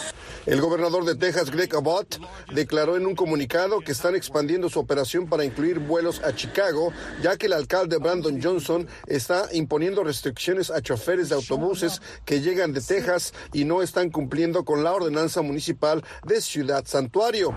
El 0.49 0.63
gobernador 0.63 1.05
de 1.05 1.15
Texas, 1.15 1.51
Greg 1.51 1.77
Abbott, 1.77 2.19
declaró 2.55 2.97
en 2.97 3.05
un 3.05 3.15
comunicado 3.15 3.81
que 3.81 3.93
están 3.93 4.17
expandiendo 4.17 4.71
su 4.71 4.81
operación 4.81 5.29
para 5.29 5.45
incluir 5.45 5.79
vuelos 5.79 6.23
a 6.25 6.35
Chicago, 6.35 6.91
ya 7.23 7.37
que 7.37 7.45
el 7.45 7.53
alcalde 7.53 7.99
Brandon 7.99 8.41
Johnson 8.43 8.89
está 9.07 9.49
imponiendo 9.53 10.03
restricciones 10.03 10.71
a 10.71 10.81
choferes 10.81 11.29
de 11.29 11.35
autobuses 11.35 12.01
que 12.25 12.41
llegan 12.41 12.73
de 12.73 12.81
Texas 12.81 13.35
y 13.53 13.67
no 13.67 13.83
están 13.83 14.09
cumpliendo 14.09 14.65
con 14.65 14.83
la 14.83 14.95
ordenanza 14.95 15.43
municipal 15.43 16.03
de 16.25 16.41
Ciudad 16.41 16.83
Santuario. 16.87 17.55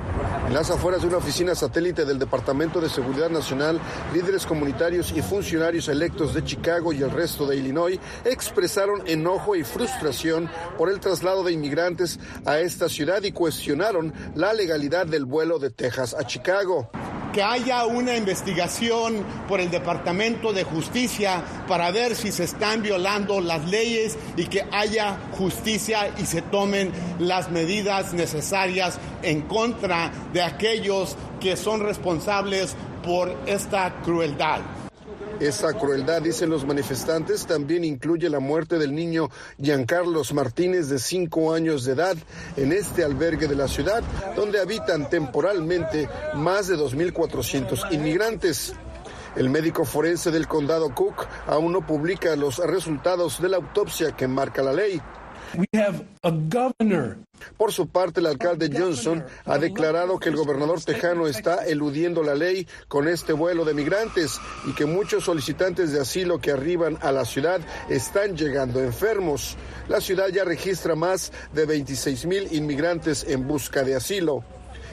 En 0.47 0.53
las 0.53 0.69
afueras 0.69 1.01
de 1.01 1.07
una 1.07 1.17
oficina 1.17 1.55
satélite 1.55 2.03
del 2.03 2.19
Departamento 2.19 2.81
de 2.81 2.89
Seguridad 2.89 3.29
Nacional, 3.29 3.79
líderes 4.13 4.45
comunitarios 4.45 5.13
y 5.15 5.21
funcionarios 5.21 5.87
electos 5.87 6.33
de 6.33 6.43
Chicago 6.43 6.91
y 6.91 7.01
el 7.01 7.11
resto 7.11 7.47
de 7.47 7.55
Illinois 7.55 7.97
expresaron 8.25 9.07
enojo 9.07 9.55
y 9.55 9.63
frustración 9.63 10.49
por 10.77 10.89
el 10.89 10.99
traslado 10.99 11.45
de 11.45 11.53
inmigrantes 11.53 12.19
a 12.45 12.59
este 12.59 12.80
esta 12.81 12.89
ciudad 12.89 13.21
y 13.21 13.31
cuestionaron 13.31 14.11
la 14.33 14.53
legalidad 14.53 15.05
del 15.05 15.25
vuelo 15.25 15.59
de 15.59 15.69
Texas 15.69 16.15
a 16.17 16.25
Chicago 16.25 16.89
que 17.31 17.43
haya 17.43 17.85
una 17.85 18.17
investigación 18.17 19.23
por 19.47 19.61
el 19.61 19.69
Departamento 19.69 20.51
de 20.51 20.63
Justicia 20.63 21.43
para 21.67 21.91
ver 21.91 22.15
si 22.15 22.31
se 22.31 22.43
están 22.43 22.81
violando 22.81 23.39
las 23.39 23.69
leyes 23.69 24.17
y 24.35 24.47
que 24.47 24.65
haya 24.71 25.15
justicia 25.37 26.11
y 26.17 26.25
se 26.25 26.41
tomen 26.41 26.91
las 27.19 27.51
medidas 27.51 28.13
necesarias 28.13 28.97
en 29.21 29.43
contra 29.43 30.11
de 30.33 30.41
aquellos 30.41 31.15
que 31.39 31.55
son 31.55 31.81
responsables 31.81 32.75
por 33.03 33.33
esta 33.45 34.01
crueldad. 34.03 34.59
Esa 35.41 35.73
crueldad, 35.73 36.21
dicen 36.21 36.51
los 36.51 36.67
manifestantes, 36.67 37.47
también 37.47 37.83
incluye 37.83 38.29
la 38.29 38.39
muerte 38.39 38.77
del 38.77 38.93
niño 38.93 39.31
Giancarlos 39.59 40.33
Martínez 40.33 40.87
de 40.87 40.99
cinco 40.99 41.55
años 41.55 41.83
de 41.83 41.93
edad 41.93 42.15
en 42.57 42.71
este 42.71 43.03
albergue 43.03 43.47
de 43.47 43.55
la 43.55 43.67
ciudad, 43.67 44.03
donde 44.35 44.61
habitan 44.61 45.09
temporalmente 45.09 46.07
más 46.35 46.67
de 46.67 46.77
2.400 46.77 47.91
inmigrantes. 47.91 48.73
El 49.35 49.49
médico 49.49 49.83
forense 49.83 50.29
del 50.29 50.47
condado 50.47 50.93
Cook 50.93 51.25
aún 51.47 51.71
no 51.71 51.87
publica 51.87 52.35
los 52.35 52.59
resultados 52.59 53.41
de 53.41 53.49
la 53.49 53.57
autopsia 53.57 54.15
que 54.15 54.27
marca 54.27 54.61
la 54.61 54.73
ley. 54.73 55.01
Por 57.57 57.71
su 57.71 57.87
parte, 57.87 58.19
el 58.19 58.27
alcalde 58.27 58.69
Johnson 58.71 59.23
ha 59.45 59.57
declarado 59.57 60.19
que 60.19 60.29
el 60.29 60.35
gobernador 60.35 60.81
tejano 60.83 61.27
está 61.27 61.65
eludiendo 61.65 62.23
la 62.23 62.35
ley 62.35 62.67
con 62.87 63.07
este 63.07 63.33
vuelo 63.33 63.65
de 63.65 63.73
migrantes 63.73 64.39
y 64.65 64.73
que 64.73 64.85
muchos 64.85 65.23
solicitantes 65.25 65.91
de 65.91 66.01
asilo 66.01 66.39
que 66.39 66.51
arriban 66.51 66.97
a 67.01 67.11
la 67.11 67.25
ciudad 67.25 67.61
están 67.89 68.37
llegando 68.37 68.79
enfermos. 68.81 69.57
La 69.87 70.01
ciudad 70.01 70.27
ya 70.29 70.43
registra 70.43 70.95
más 70.95 71.31
de 71.53 71.65
26 71.65 72.25
mil 72.25 72.47
inmigrantes 72.53 73.25
en 73.27 73.47
busca 73.47 73.83
de 73.83 73.95
asilo. 73.95 74.43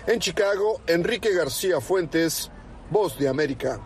En 0.06 0.20
Chicago, 0.20 0.80
Enrique 0.86 1.34
García 1.34 1.80
Fuentes, 1.80 2.50
Voz 2.90 3.18
de 3.18 3.28
América. 3.28 3.78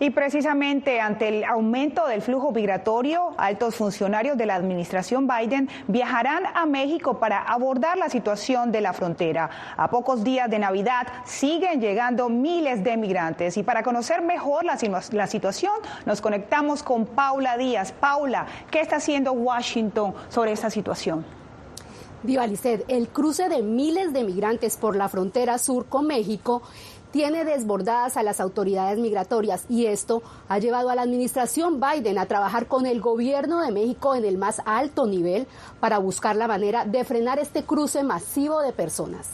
Y 0.00 0.10
precisamente 0.10 1.00
ante 1.00 1.26
el 1.26 1.44
aumento 1.44 2.06
del 2.06 2.22
flujo 2.22 2.52
migratorio, 2.52 3.34
altos 3.36 3.74
funcionarios 3.74 4.36
de 4.36 4.46
la 4.46 4.54
administración 4.54 5.26
Biden 5.26 5.68
viajarán 5.88 6.44
a 6.54 6.66
México 6.66 7.18
para 7.18 7.42
abordar 7.42 7.98
la 7.98 8.08
situación 8.08 8.70
de 8.70 8.80
la 8.80 8.92
frontera. 8.92 9.50
A 9.76 9.90
pocos 9.90 10.22
días 10.22 10.48
de 10.48 10.60
Navidad 10.60 11.08
siguen 11.24 11.80
llegando 11.80 12.28
miles 12.28 12.84
de 12.84 12.96
migrantes 12.96 13.56
y 13.56 13.64
para 13.64 13.82
conocer 13.82 14.22
mejor 14.22 14.64
la, 14.64 14.76
situación 15.26 15.72
nos 16.06 16.20
conectamos 16.20 16.84
con 16.84 17.04
Paula 17.04 17.56
Díaz. 17.56 17.90
Paula, 17.90 18.46
¿qué 18.70 18.80
está 18.80 18.96
haciendo 18.96 19.32
Washington 19.32 20.14
sobre 20.28 20.52
esta 20.52 20.70
situación? 20.70 21.24
Viva 22.22 22.44
el 22.44 23.08
cruce 23.08 23.48
de 23.48 23.62
miles 23.62 24.12
de 24.12 24.24
migrantes 24.24 24.76
por 24.76 24.96
la 24.96 25.08
frontera 25.08 25.56
sur 25.58 25.86
con 25.86 26.06
México 26.06 26.62
tiene 27.10 27.44
desbordadas 27.44 28.16
a 28.16 28.22
las 28.22 28.40
autoridades 28.40 28.98
migratorias 28.98 29.64
y 29.68 29.86
esto 29.86 30.22
ha 30.48 30.58
llevado 30.58 30.90
a 30.90 30.94
la 30.94 31.02
administración 31.02 31.80
Biden 31.80 32.18
a 32.18 32.26
trabajar 32.26 32.66
con 32.66 32.86
el 32.86 33.00
gobierno 33.00 33.60
de 33.62 33.72
México 33.72 34.14
en 34.14 34.24
el 34.24 34.38
más 34.38 34.60
alto 34.64 35.06
nivel 35.06 35.46
para 35.80 35.98
buscar 35.98 36.36
la 36.36 36.48
manera 36.48 36.84
de 36.84 37.04
frenar 37.04 37.38
este 37.38 37.62
cruce 37.62 38.02
masivo 38.02 38.60
de 38.60 38.72
personas. 38.72 39.28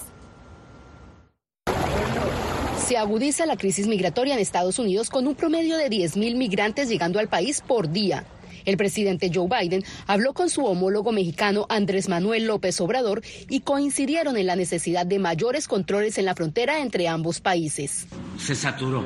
Se 2.78 2.98
agudiza 2.98 3.46
la 3.46 3.56
crisis 3.56 3.86
migratoria 3.86 4.34
en 4.34 4.40
Estados 4.40 4.78
Unidos 4.78 5.08
con 5.08 5.26
un 5.26 5.34
promedio 5.34 5.78
de 5.78 5.88
10.000 5.88 6.36
migrantes 6.36 6.88
llegando 6.88 7.18
al 7.18 7.28
país 7.28 7.62
por 7.66 7.90
día. 7.90 8.24
El 8.64 8.76
presidente 8.76 9.30
Joe 9.32 9.48
Biden 9.48 9.84
habló 10.06 10.32
con 10.32 10.50
su 10.50 10.64
homólogo 10.64 11.12
mexicano 11.12 11.66
Andrés 11.68 12.08
Manuel 12.08 12.46
López 12.46 12.80
Obrador 12.80 13.22
y 13.48 13.60
coincidieron 13.60 14.36
en 14.36 14.46
la 14.46 14.56
necesidad 14.56 15.06
de 15.06 15.18
mayores 15.18 15.68
controles 15.68 16.18
en 16.18 16.24
la 16.24 16.34
frontera 16.34 16.80
entre 16.80 17.08
ambos 17.08 17.40
países. 17.40 18.06
Se 18.38 18.54
saturó 18.54 19.04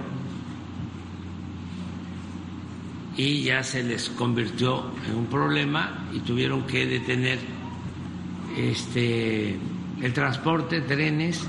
y 3.16 3.42
ya 3.42 3.64
se 3.64 3.82
les 3.82 4.08
convirtió 4.10 4.92
en 5.08 5.16
un 5.16 5.26
problema 5.26 6.08
y 6.14 6.20
tuvieron 6.20 6.66
que 6.66 6.86
detener 6.86 7.38
este 8.56 9.58
el 10.00 10.12
transporte, 10.12 10.80
trenes, 10.80 11.42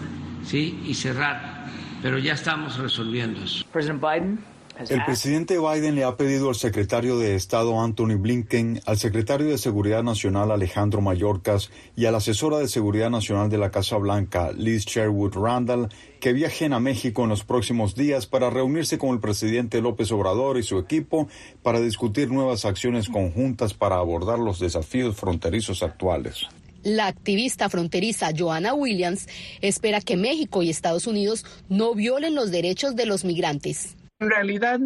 sí, 0.43 0.81
y 0.85 0.95
cerrar. 0.95 1.67
Pero 2.01 2.17
ya 2.17 2.33
estamos 2.33 2.77
resolviendo 2.77 3.43
eso. 3.43 3.63
Biden 3.73 4.39
el 4.87 5.03
presidente 5.03 5.59
Biden 5.59 5.95
le 5.95 6.05
ha 6.05 6.15
pedido 6.15 6.47
al 6.47 6.55
secretario 6.55 7.19
de 7.19 7.35
Estado 7.35 7.81
Anthony 7.81 8.15
Blinken, 8.17 8.81
al 8.85 8.97
secretario 8.97 9.47
de 9.47 9.57
Seguridad 9.57 10.03
Nacional 10.03 10.51
Alejandro 10.51 11.01
Mayorkas 11.01 11.69
y 11.97 12.05
a 12.05 12.11
la 12.11 12.19
asesora 12.19 12.59
de 12.59 12.69
Seguridad 12.69 13.09
Nacional 13.09 13.49
de 13.49 13.57
la 13.57 13.71
Casa 13.71 13.97
Blanca, 13.97 14.53
Liz 14.53 14.85
Sherwood 14.85 15.35
Randall, 15.35 15.89
que 16.21 16.31
viajen 16.31 16.71
a 16.71 16.79
México 16.79 17.23
en 17.23 17.29
los 17.29 17.43
próximos 17.43 17.93
días 17.93 18.25
para 18.25 18.49
reunirse 18.49 18.97
con 18.97 19.09
el 19.09 19.19
presidente 19.19 19.81
López 19.81 20.11
Obrador 20.13 20.57
y 20.57 20.63
su 20.63 20.79
equipo 20.79 21.27
para 21.61 21.81
discutir 21.81 22.31
nuevas 22.31 22.63
acciones 22.63 23.09
conjuntas 23.09 23.73
para 23.73 23.97
abordar 23.97 24.39
los 24.39 24.59
desafíos 24.59 25.17
fronterizos 25.17 25.83
actuales. 25.83 26.47
La 26.83 27.07
activista 27.07 27.67
fronteriza 27.67 28.31
Joanna 28.37 28.73
Williams 28.73 29.27
espera 29.59 29.99
que 29.99 30.15
México 30.15 30.63
y 30.63 30.69
Estados 30.69 31.07
Unidos 31.07 31.45
no 31.67 31.93
violen 31.93 32.35
los 32.35 32.51
derechos 32.51 32.95
de 32.95 33.05
los 33.05 33.25
migrantes. 33.25 33.97
En 34.19 34.29
realidad, 34.29 34.79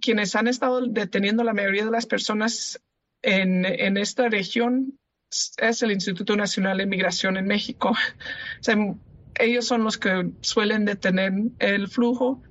quienes 0.00 0.36
han 0.36 0.46
estado 0.46 0.86
deteniendo 0.86 1.44
la 1.44 1.54
mayoría 1.54 1.84
de 1.84 1.90
las 1.90 2.06
personas 2.06 2.80
en, 3.22 3.96
esta 3.96 4.28
región 4.28 4.98
es 5.58 5.82
el 5.82 5.92
Instituto 5.92 6.36
Nacional 6.36 6.78
de 6.78 6.86
Migración 6.86 7.36
en 7.36 7.46
México. 7.46 7.92
ellos 9.38 9.66
son 9.66 9.84
los 9.84 9.98
que 9.98 10.30
suelen 10.40 10.84
detener 10.84 11.32
el 11.58 11.88
flujo, 11.88 12.42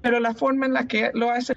pero 0.00 0.20
la 0.20 0.34
forma 0.34 0.66
en 0.66 0.74
la 0.74 0.86
que 0.86 1.10
lo 1.14 1.30
hacen 1.30 1.56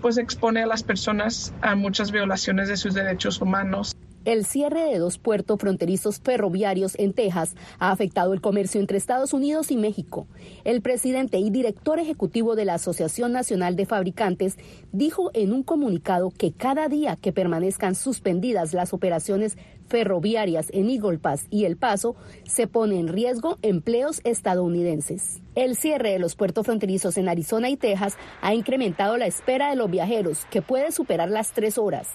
pues 0.00 0.16
expone 0.16 0.62
a 0.62 0.66
las 0.66 0.82
personas 0.82 1.52
a 1.60 1.74
muchas 1.74 2.10
violaciones 2.10 2.68
de 2.68 2.76
sus 2.76 2.94
derechos 2.94 3.40
humanos. 3.40 3.94
El 4.26 4.44
cierre 4.44 4.84
de 4.84 4.98
dos 4.98 5.16
puertos 5.16 5.58
fronterizos 5.58 6.20
ferroviarios 6.20 6.94
en 6.98 7.14
Texas 7.14 7.54
ha 7.78 7.90
afectado 7.90 8.34
el 8.34 8.42
comercio 8.42 8.78
entre 8.78 8.98
Estados 8.98 9.32
Unidos 9.32 9.70
y 9.70 9.78
México. 9.78 10.26
El 10.64 10.82
presidente 10.82 11.38
y 11.38 11.48
director 11.48 11.98
ejecutivo 11.98 12.54
de 12.54 12.66
la 12.66 12.74
Asociación 12.74 13.32
Nacional 13.32 13.76
de 13.76 13.86
Fabricantes 13.86 14.58
dijo 14.92 15.30
en 15.32 15.54
un 15.54 15.62
comunicado 15.62 16.30
que 16.36 16.52
cada 16.52 16.88
día 16.88 17.16
que 17.16 17.32
permanezcan 17.32 17.94
suspendidas 17.94 18.74
las 18.74 18.92
operaciones 18.92 19.56
ferroviarias 19.88 20.68
en 20.74 20.90
Eagle 20.90 21.18
Pass 21.18 21.46
y 21.48 21.64
El 21.64 21.78
Paso, 21.78 22.14
se 22.44 22.66
pone 22.66 23.00
en 23.00 23.08
riesgo 23.08 23.56
empleos 23.62 24.20
estadounidenses. 24.24 25.40
El 25.54 25.76
cierre 25.76 26.12
de 26.12 26.18
los 26.18 26.36
puertos 26.36 26.66
fronterizos 26.66 27.16
en 27.16 27.30
Arizona 27.30 27.70
y 27.70 27.78
Texas 27.78 28.18
ha 28.42 28.52
incrementado 28.54 29.16
la 29.16 29.26
espera 29.26 29.70
de 29.70 29.76
los 29.76 29.90
viajeros, 29.90 30.44
que 30.50 30.60
puede 30.60 30.92
superar 30.92 31.30
las 31.30 31.52
tres 31.52 31.78
horas. 31.78 32.06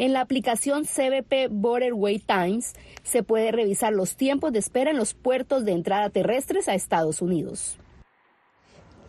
En 0.00 0.14
la 0.14 0.22
aplicación 0.22 0.84
CBP 0.84 1.50
Borderway 1.50 2.20
Times 2.20 2.72
se 3.02 3.22
puede 3.22 3.52
revisar 3.52 3.92
los 3.92 4.16
tiempos 4.16 4.50
de 4.50 4.58
espera 4.58 4.92
en 4.92 4.96
los 4.96 5.12
puertos 5.12 5.66
de 5.66 5.72
entrada 5.72 6.08
terrestres 6.08 6.70
a 6.70 6.74
Estados 6.74 7.20
Unidos. 7.20 7.76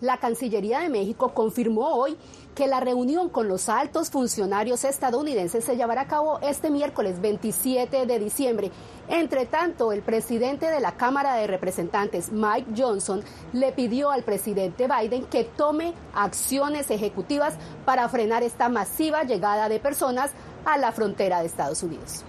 La 0.02 0.18
Cancillería 0.18 0.80
de 0.80 0.90
México 0.90 1.34
confirmó 1.34 1.96
hoy 1.96 2.18
que 2.56 2.68
la 2.68 2.80
reunión 2.80 3.30
con 3.30 3.48
los 3.48 3.70
altos 3.70 4.10
funcionarios 4.10 4.84
estadounidenses 4.84 5.64
se 5.64 5.76
llevará 5.76 6.02
a 6.02 6.08
cabo 6.08 6.40
este 6.42 6.70
miércoles 6.70 7.22
27 7.22 8.06
de 8.06 8.20
diciembre. 8.20 8.72
Entre 9.08 9.46
tanto, 9.46 9.92
el 9.92 10.02
presidente 10.02 10.68
de 10.68 10.80
la 10.80 10.94
Cámara 10.94 11.36
de 11.36 11.48
Representantes, 11.48 12.32
Mike 12.32 12.72
Johnson, 12.78 13.24
le 13.54 13.72
pidió 13.72 14.12
al 14.12 14.24
presidente 14.24 14.88
Biden 14.88 15.26
que 15.26 15.44
tome 15.44 15.94
acciones 16.14 16.92
ejecutivas 16.92 17.56
para 17.86 18.08
frenar 18.10 18.44
esta 18.44 18.70
masiva 18.70 19.24
llegada 19.24 19.70
de 19.70 19.80
personas 19.80 20.32
a 20.66 20.78
la 20.78 20.92
frontera 20.92 21.40
de 21.40 21.48
Estados 21.48 21.84
Unidos. 21.84 22.24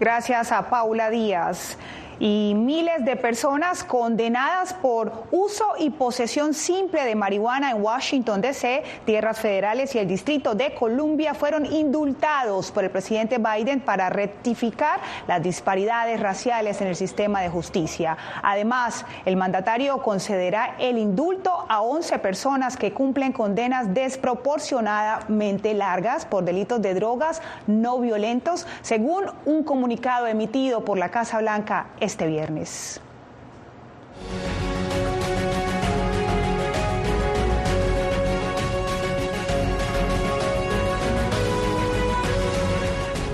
Gracias 0.00 0.52
a 0.52 0.70
Paula 0.70 1.10
Díaz 1.10 1.76
y 2.20 2.54
miles 2.56 3.04
de 3.04 3.16
personas 3.16 3.84
condenadas 3.84 4.74
por 4.74 5.24
uso 5.30 5.64
y 5.78 5.90
posesión 5.90 6.54
simple 6.54 7.04
de 7.04 7.14
marihuana 7.14 7.70
en 7.70 7.82
Washington, 7.82 8.40
D.C., 8.40 8.82
tierras 9.04 9.40
federales 9.40 9.94
y 9.94 9.98
el 9.98 10.08
Distrito 10.08 10.54
de 10.54 10.74
Columbia 10.74 11.34
fueron 11.34 11.66
indultados 11.66 12.70
por 12.72 12.84
el 12.84 12.90
presidente 12.90 13.38
Biden 13.38 13.80
para 13.80 14.10
rectificar 14.10 15.00
las 15.26 15.42
disparidades 15.42 16.20
raciales 16.20 16.80
en 16.80 16.88
el 16.88 16.96
sistema 16.96 17.40
de 17.40 17.48
justicia. 17.48 18.16
Además, 18.42 19.04
el 19.24 19.36
mandatario 19.36 20.02
concederá 20.02 20.76
el 20.78 20.98
indulto 20.98 21.66
a 21.68 21.82
11 21.82 22.18
personas 22.18 22.76
que 22.76 22.92
cumplen 22.92 23.32
condenas 23.32 23.94
desproporcionadamente 23.94 25.74
largas 25.74 26.26
por 26.26 26.44
delitos 26.44 26.82
de 26.82 26.94
drogas 26.94 27.42
no 27.66 27.98
violentos, 28.00 28.66
según 28.82 29.26
un 29.44 29.64
comunicado 29.64 30.26
emitido 30.26 30.84
por 30.84 30.98
la 30.98 31.10
Casa 31.10 31.38
Blanca 31.38 31.86
este 32.08 32.26
viernes. 32.26 33.02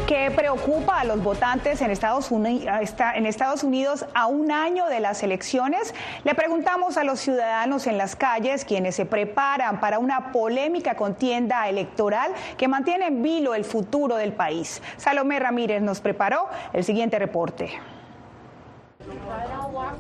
¿Qué 0.09 0.33
preocupa 0.33 1.01
a 1.01 1.05
los 1.05 1.23
votantes 1.23 1.81
en 1.83 1.93
Estados, 1.93 2.33
Unidos, 2.33 2.67
en 3.15 3.27
Estados 3.27 3.63
Unidos 3.63 4.07
a 4.13 4.27
un 4.27 4.51
año 4.51 4.87
de 4.87 4.99
las 4.99 5.23
elecciones? 5.23 5.95
Le 6.25 6.35
preguntamos 6.35 6.97
a 6.97 7.05
los 7.05 7.21
ciudadanos 7.21 7.87
en 7.87 7.97
las 7.97 8.17
calles, 8.17 8.65
quienes 8.65 8.97
se 8.97 9.07
preparan 9.07 9.79
para 9.79 10.01
una 10.01 10.33
polémica 10.33 10.97
contienda 10.97 11.69
electoral 11.69 12.33
que 12.57 12.67
mantiene 12.67 13.07
en 13.07 13.23
vilo 13.23 13.55
el 13.55 13.65
futuro 13.65 14.17
del 14.17 14.33
país. 14.33 14.83
Salomé 14.97 15.39
Ramírez 15.39 15.81
nos 15.81 16.01
preparó 16.01 16.49
el 16.73 16.83
siguiente 16.83 17.21
reporte. 17.21 17.71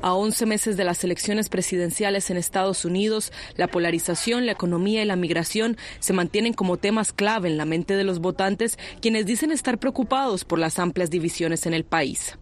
A 0.02 0.14
11 0.14 0.46
meses 0.46 0.76
de 0.76 0.84
las 0.84 1.02
elecciones 1.04 1.48
presidenciales 1.48 2.30
en 2.30 2.36
Estados 2.36 2.84
Unidos, 2.84 3.32
la 3.56 3.68
polarización, 3.68 4.46
la 4.46 4.52
economía 4.52 5.02
y 5.02 5.06
la 5.06 5.16
migración 5.16 5.76
se 5.98 6.12
mantienen 6.12 6.52
como 6.52 6.76
temas 6.76 7.12
clave 7.12 7.48
en 7.48 7.56
la 7.56 7.64
mente 7.64 7.96
de 7.96 8.04
los 8.04 8.18
votantes, 8.18 8.78
quienes 9.00 9.26
dicen 9.26 9.50
estar 9.50 9.78
preocupados 9.78 10.44
por 10.44 10.58
las 10.58 10.78
amplias 10.78 11.10
divisiones 11.10 11.66
en 11.66 11.74
el 11.74 11.84
país. 11.84 12.38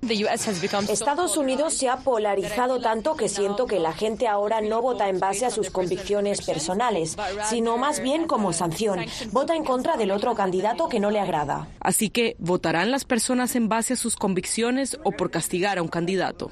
Estados 0.88 1.36
Unidos 1.36 1.74
se 1.74 1.88
ha 1.88 1.98
polarizado 1.98 2.80
tanto 2.80 3.16
que 3.16 3.28
siento 3.28 3.66
que 3.66 3.78
la 3.78 3.92
gente 3.92 4.26
ahora 4.26 4.60
no 4.60 4.82
vota 4.82 5.08
en 5.08 5.20
base 5.20 5.46
a 5.46 5.50
sus 5.50 5.70
convicciones 5.70 6.42
personales, 6.42 7.16
sino 7.48 7.76
más 7.76 8.00
bien 8.00 8.26
como 8.26 8.52
sanción. 8.52 9.00
Vota 9.30 9.54
en 9.54 9.64
contra 9.64 9.96
del 9.96 10.10
otro 10.10 10.34
candidato 10.34 10.88
que 10.88 11.00
no 11.00 11.10
le 11.10 11.20
agrada. 11.20 11.68
Así 11.80 12.10
que, 12.10 12.36
¿votarán 12.38 12.90
las 12.90 13.04
personas 13.04 13.56
en 13.56 13.68
base 13.68 13.94
a 13.94 13.96
sus 13.96 14.16
convicciones 14.16 14.98
o 15.04 15.12
por 15.12 15.30
castigar 15.30 15.78
a 15.78 15.82
un 15.82 15.88
candidato? 15.88 16.51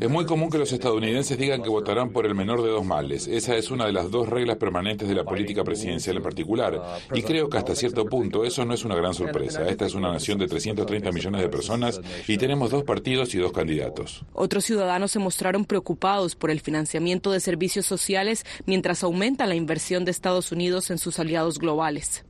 Es 0.00 0.10
muy 0.10 0.24
común 0.26 0.50
que 0.50 0.58
los 0.58 0.72
estadounidenses 0.72 1.38
digan 1.38 1.62
que 1.62 1.68
votarán 1.68 2.10
por 2.10 2.26
el 2.26 2.34
menor 2.34 2.62
de 2.62 2.70
dos 2.70 2.84
males. 2.84 3.26
Esa 3.26 3.56
es 3.56 3.70
una 3.70 3.86
de 3.86 3.92
las 3.92 4.10
dos 4.10 4.28
reglas 4.28 4.56
permanentes 4.56 5.08
de 5.08 5.14
la 5.14 5.24
política 5.24 5.64
presidencial 5.64 6.16
en 6.16 6.22
particular. 6.22 6.80
Y 7.14 7.22
creo 7.22 7.48
que 7.48 7.58
hasta 7.58 7.74
cierto 7.74 8.06
punto 8.06 8.44
eso 8.44 8.64
no 8.64 8.74
es 8.74 8.84
una 8.84 8.96
gran 8.96 9.14
sorpresa. 9.14 9.68
Esta 9.68 9.86
es 9.86 9.94
una 9.94 10.12
nación 10.12 10.38
de 10.38 10.46
330 10.46 11.12
millones 11.12 11.40
de 11.40 11.48
personas 11.48 12.00
y 12.26 12.36
tenemos 12.36 12.70
dos 12.70 12.84
partidos 12.84 13.34
y 13.34 13.38
dos 13.38 13.52
candidatos. 13.52 14.24
Otros 14.32 14.64
ciudadanos 14.64 15.12
se 15.12 15.18
mostraron 15.18 15.64
preocupados 15.64 16.36
por 16.36 16.50
el 16.50 16.60
financiamiento 16.60 17.32
de 17.32 17.40
servicios 17.40 17.86
sociales 17.86 18.44
mientras 18.66 19.02
aumenta 19.02 19.46
la 19.46 19.54
inversión 19.54 20.04
de 20.04 20.10
Estados 20.10 20.52
Unidos 20.52 20.90
en 20.90 20.98
sus 20.98 21.18
aliados 21.18 21.58
globales. 21.58 22.24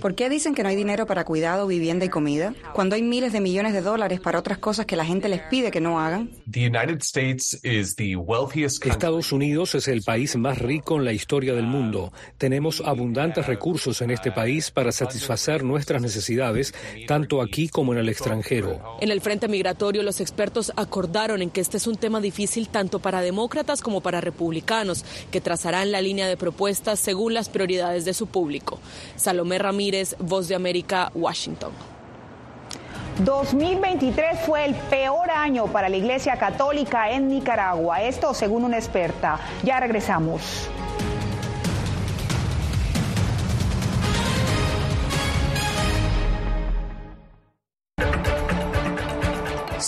¿Por 0.00 0.14
qué 0.14 0.28
dicen 0.28 0.54
que 0.54 0.62
no 0.62 0.68
hay 0.68 0.76
dinero 0.76 1.06
para 1.06 1.24
cuidado, 1.24 1.66
vivienda 1.66 2.04
y 2.04 2.08
comida? 2.08 2.54
Cuando 2.74 2.96
hay 2.96 3.02
miles 3.02 3.31
de 3.32 3.40
millones 3.40 3.72
de 3.72 3.80
dólares 3.80 4.20
para 4.20 4.38
otras 4.38 4.58
cosas 4.58 4.86
que 4.86 4.96
la 4.96 5.04
gente 5.04 5.28
les 5.28 5.40
pide 5.42 5.70
que 5.70 5.80
no 5.80 6.00
hagan. 6.00 6.30
Estados 8.90 9.32
Unidos 9.32 9.74
es 9.74 9.88
el 9.88 10.02
país 10.02 10.36
más 10.36 10.58
rico 10.58 10.96
en 10.96 11.04
la 11.04 11.12
historia 11.12 11.54
del 11.54 11.66
mundo. 11.66 12.12
Tenemos 12.38 12.82
abundantes 12.84 13.46
recursos 13.46 14.00
en 14.02 14.10
este 14.10 14.32
país 14.32 14.70
para 14.70 14.92
satisfacer 14.92 15.64
nuestras 15.64 16.02
necesidades, 16.02 16.74
tanto 17.06 17.40
aquí 17.42 17.68
como 17.68 17.92
en 17.92 17.98
el 17.98 18.08
extranjero. 18.08 18.98
En 19.00 19.10
el 19.10 19.20
frente 19.20 19.48
migratorio, 19.48 20.02
los 20.02 20.20
expertos 20.20 20.72
acordaron 20.76 21.42
en 21.42 21.50
que 21.50 21.60
este 21.60 21.76
es 21.76 21.86
un 21.86 21.96
tema 21.96 22.20
difícil 22.20 22.68
tanto 22.68 22.98
para 22.98 23.20
demócratas 23.20 23.80
como 23.80 24.00
para 24.00 24.20
republicanos, 24.20 25.04
que 25.30 25.40
trazarán 25.40 25.92
la 25.92 26.00
línea 26.00 26.28
de 26.28 26.36
propuestas 26.36 26.98
según 26.98 27.34
las 27.34 27.48
prioridades 27.48 28.04
de 28.04 28.14
su 28.14 28.26
público. 28.26 28.80
Salomé 29.16 29.58
Ramírez, 29.58 30.16
Voz 30.18 30.48
de 30.48 30.54
América, 30.54 31.10
Washington. 31.14 31.91
2023 33.18 34.40
fue 34.46 34.64
el 34.64 34.74
peor 34.74 35.30
año 35.30 35.66
para 35.66 35.88
la 35.88 35.96
Iglesia 35.96 36.36
Católica 36.36 37.10
en 37.10 37.28
Nicaragua. 37.28 38.02
Esto 38.02 38.32
según 38.32 38.64
una 38.64 38.78
experta. 38.78 39.38
Ya 39.62 39.78
regresamos. 39.80 40.70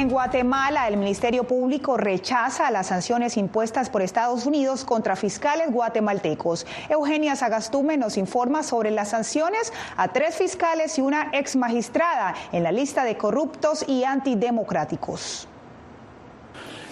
En 0.00 0.08
Guatemala, 0.08 0.88
el 0.88 0.96
Ministerio 0.96 1.44
Público 1.44 1.98
rechaza 1.98 2.70
las 2.70 2.86
sanciones 2.86 3.36
impuestas 3.36 3.90
por 3.90 4.00
Estados 4.00 4.46
Unidos 4.46 4.86
contra 4.86 5.14
fiscales 5.14 5.70
guatemaltecos. 5.70 6.66
Eugenia 6.88 7.36
Sagastume 7.36 7.98
nos 7.98 8.16
informa 8.16 8.62
sobre 8.62 8.90
las 8.90 9.10
sanciones 9.10 9.74
a 9.98 10.08
tres 10.08 10.36
fiscales 10.36 10.96
y 10.96 11.02
una 11.02 11.28
ex 11.34 11.54
magistrada 11.54 12.34
en 12.50 12.62
la 12.62 12.72
lista 12.72 13.04
de 13.04 13.18
corruptos 13.18 13.84
y 13.86 14.04
antidemocráticos. 14.04 15.46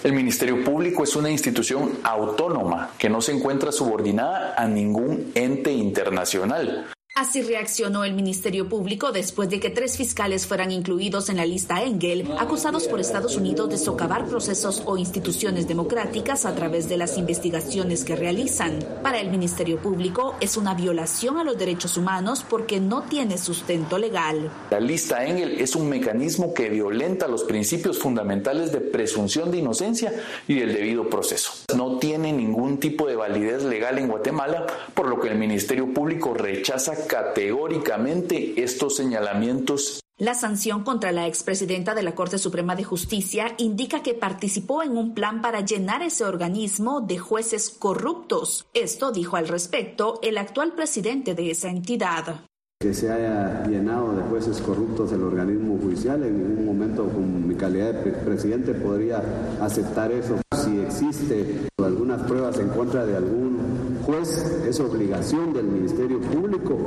El 0.04 0.12
Ministerio 0.12 0.62
Público 0.62 1.02
es 1.02 1.16
una 1.16 1.30
institución 1.30 2.00
autónoma 2.04 2.90
que 2.98 3.08
no 3.08 3.22
se 3.22 3.32
encuentra 3.32 3.72
subordinada 3.72 4.52
a 4.54 4.66
ningún 4.66 5.32
ente 5.34 5.72
internacional. 5.72 6.84
Así 7.18 7.42
reaccionó 7.42 8.04
el 8.04 8.14
Ministerio 8.14 8.68
Público 8.68 9.10
después 9.10 9.50
de 9.50 9.58
que 9.58 9.70
tres 9.70 9.96
fiscales 9.96 10.46
fueran 10.46 10.70
incluidos 10.70 11.28
en 11.28 11.38
la 11.38 11.46
lista 11.46 11.82
Engel, 11.82 12.30
acusados 12.38 12.86
por 12.86 13.00
Estados 13.00 13.36
Unidos 13.36 13.68
de 13.70 13.76
socavar 13.76 14.26
procesos 14.26 14.84
o 14.86 14.96
instituciones 14.96 15.66
democráticas 15.66 16.46
a 16.46 16.54
través 16.54 16.88
de 16.88 16.96
las 16.96 17.18
investigaciones 17.18 18.04
que 18.04 18.14
realizan. 18.14 18.78
Para 19.02 19.18
el 19.18 19.32
Ministerio 19.32 19.82
Público 19.82 20.36
es 20.40 20.56
una 20.56 20.74
violación 20.74 21.38
a 21.38 21.42
los 21.42 21.58
derechos 21.58 21.96
humanos 21.96 22.46
porque 22.48 22.78
no 22.78 23.02
tiene 23.02 23.36
sustento 23.36 23.98
legal. 23.98 24.48
La 24.70 24.78
lista 24.78 25.26
Engel 25.26 25.60
es 25.60 25.74
un 25.74 25.88
mecanismo 25.88 26.54
que 26.54 26.68
violenta 26.68 27.26
los 27.26 27.42
principios 27.42 27.98
fundamentales 27.98 28.70
de 28.70 28.80
presunción 28.80 29.50
de 29.50 29.58
inocencia 29.58 30.12
y 30.46 30.54
del 30.54 30.72
debido 30.72 31.10
proceso. 31.10 31.50
No 31.76 31.98
tiene 31.98 32.32
ningún 32.32 32.78
tipo 32.78 33.08
de 33.08 33.16
validez 33.16 33.64
legal 33.64 33.98
en 33.98 34.06
Guatemala, 34.06 34.66
por 34.94 35.08
lo 35.08 35.18
que 35.18 35.26
el 35.26 35.36
Ministerio 35.36 35.92
Público 35.92 36.32
rechaza 36.32 37.07
categóricamente 37.08 38.62
estos 38.62 38.94
señalamientos. 38.96 40.00
La 40.18 40.34
sanción 40.34 40.82
contra 40.82 41.12
la 41.12 41.28
expresidenta 41.28 41.94
de 41.94 42.02
la 42.02 42.14
Corte 42.14 42.38
Suprema 42.38 42.74
de 42.74 42.82
Justicia 42.82 43.54
indica 43.56 44.02
que 44.02 44.14
participó 44.14 44.82
en 44.82 44.96
un 44.96 45.14
plan 45.14 45.40
para 45.40 45.60
llenar 45.60 46.02
ese 46.02 46.24
organismo 46.24 47.00
de 47.00 47.18
jueces 47.18 47.70
corruptos. 47.70 48.66
Esto 48.74 49.12
dijo 49.12 49.36
al 49.36 49.46
respecto 49.46 50.18
el 50.22 50.38
actual 50.38 50.74
presidente 50.74 51.34
de 51.34 51.52
esa 51.52 51.68
entidad. 51.68 52.47
Que 52.80 52.94
se 52.94 53.10
haya 53.10 53.64
llenado 53.66 54.14
de 54.14 54.22
jueces 54.22 54.60
corruptos 54.60 55.10
el 55.10 55.24
organismo 55.24 55.76
judicial, 55.82 56.22
en 56.22 56.36
un 56.36 56.64
momento 56.64 57.08
con 57.08 57.48
mi 57.48 57.56
calidad 57.56 57.92
de 57.92 58.12
presidente 58.12 58.72
podría 58.72 59.20
aceptar 59.60 60.12
eso. 60.12 60.36
Si 60.54 60.78
existe 60.78 61.66
algunas 61.78 62.22
pruebas 62.22 62.56
en 62.60 62.68
contra 62.68 63.04
de 63.04 63.16
algún 63.16 63.98
juez, 64.06 64.62
es 64.64 64.78
obligación 64.78 65.52
del 65.54 65.64
Ministerio 65.64 66.20
Público 66.20 66.78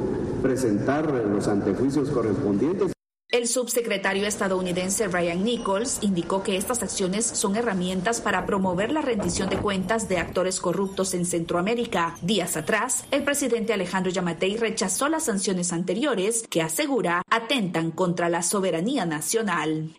presentar 0.41 1.11
los 1.11 1.49
antejuicios 1.49 2.09
correspondientes. 2.09 2.93
El 3.31 3.47
subsecretario 3.47 4.27
estadounidense 4.27 5.07
Ryan 5.07 5.45
Nichols 5.45 5.99
indicó 6.01 6.43
que 6.43 6.57
estas 6.57 6.83
acciones 6.83 7.25
son 7.25 7.55
herramientas 7.55 8.19
para 8.19 8.45
promover 8.45 8.91
la 8.91 9.01
rendición 9.01 9.49
de 9.49 9.55
cuentas 9.55 10.09
de 10.09 10.17
actores 10.17 10.59
corruptos 10.59 11.13
en 11.13 11.25
Centroamérica. 11.25 12.17
Días 12.21 12.57
atrás, 12.57 13.05
el 13.09 13.23
presidente 13.23 13.71
Alejandro 13.71 14.11
Yamatei 14.11 14.57
rechazó 14.57 15.07
las 15.07 15.23
sanciones 15.23 15.71
anteriores 15.71 16.43
que 16.49 16.61
asegura 16.61 17.21
atentan 17.29 17.91
contra 17.91 18.27
la 18.27 18.43
soberanía 18.43 19.05
nacional. 19.05 19.95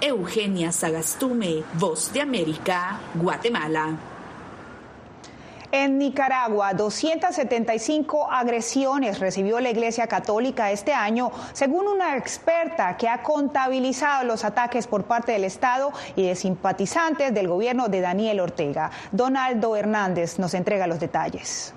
Eugenia 0.00 0.72
Sagastume, 0.72 1.62
Voz 1.74 2.12
de 2.12 2.22
América, 2.22 3.00
Guatemala. 3.14 4.17
En 5.70 5.98
Nicaragua, 5.98 6.72
275 6.72 8.30
agresiones 8.30 9.18
recibió 9.18 9.60
la 9.60 9.68
Iglesia 9.68 10.06
Católica 10.06 10.70
este 10.70 10.94
año, 10.94 11.30
según 11.52 11.86
una 11.86 12.16
experta 12.16 12.96
que 12.96 13.06
ha 13.06 13.22
contabilizado 13.22 14.24
los 14.24 14.44
ataques 14.44 14.86
por 14.86 15.04
parte 15.04 15.32
del 15.32 15.44
Estado 15.44 15.92
y 16.16 16.26
de 16.26 16.36
simpatizantes 16.36 17.34
del 17.34 17.48
gobierno 17.48 17.88
de 17.88 18.00
Daniel 18.00 18.40
Ortega. 18.40 18.90
Donaldo 19.12 19.76
Hernández 19.76 20.38
nos 20.38 20.54
entrega 20.54 20.86
los 20.86 21.00
detalles. 21.00 21.74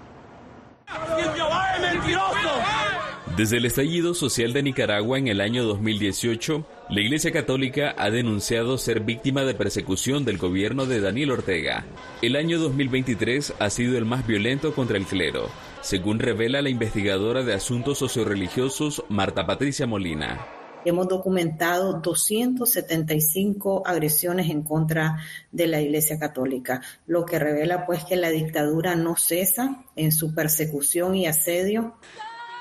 Desde 3.37 3.57
el 3.57 3.65
estallido 3.65 4.13
social 4.13 4.51
de 4.51 4.61
Nicaragua 4.61 5.17
en 5.17 5.29
el 5.29 5.39
año 5.39 5.63
2018, 5.63 6.65
la 6.89 6.99
Iglesia 6.99 7.31
Católica 7.31 7.95
ha 7.97 8.09
denunciado 8.09 8.77
ser 8.77 8.99
víctima 8.99 9.43
de 9.43 9.53
persecución 9.53 10.25
del 10.25 10.37
gobierno 10.37 10.85
de 10.85 10.99
Daniel 10.99 11.31
Ortega. 11.31 11.85
El 12.21 12.35
año 12.35 12.59
2023 12.59 13.53
ha 13.57 13.69
sido 13.69 13.97
el 13.97 14.03
más 14.03 14.27
violento 14.27 14.75
contra 14.75 14.97
el 14.97 15.05
clero, 15.05 15.49
según 15.79 16.19
revela 16.19 16.61
la 16.61 16.69
investigadora 16.69 17.43
de 17.43 17.53
asuntos 17.53 17.99
socioreligiosos 17.99 19.05
Marta 19.07 19.45
Patricia 19.45 19.87
Molina. 19.87 20.45
Hemos 20.83 21.07
documentado 21.07 22.01
275 22.01 23.83
agresiones 23.85 24.49
en 24.49 24.63
contra 24.63 25.19
de 25.53 25.67
la 25.67 25.79
Iglesia 25.79 26.19
Católica, 26.19 26.81
lo 27.07 27.25
que 27.25 27.39
revela 27.39 27.85
pues 27.85 28.03
que 28.03 28.17
la 28.17 28.29
dictadura 28.29 28.95
no 28.95 29.15
cesa 29.15 29.85
en 29.95 30.11
su 30.11 30.35
persecución 30.35 31.15
y 31.15 31.27
asedio. 31.27 31.95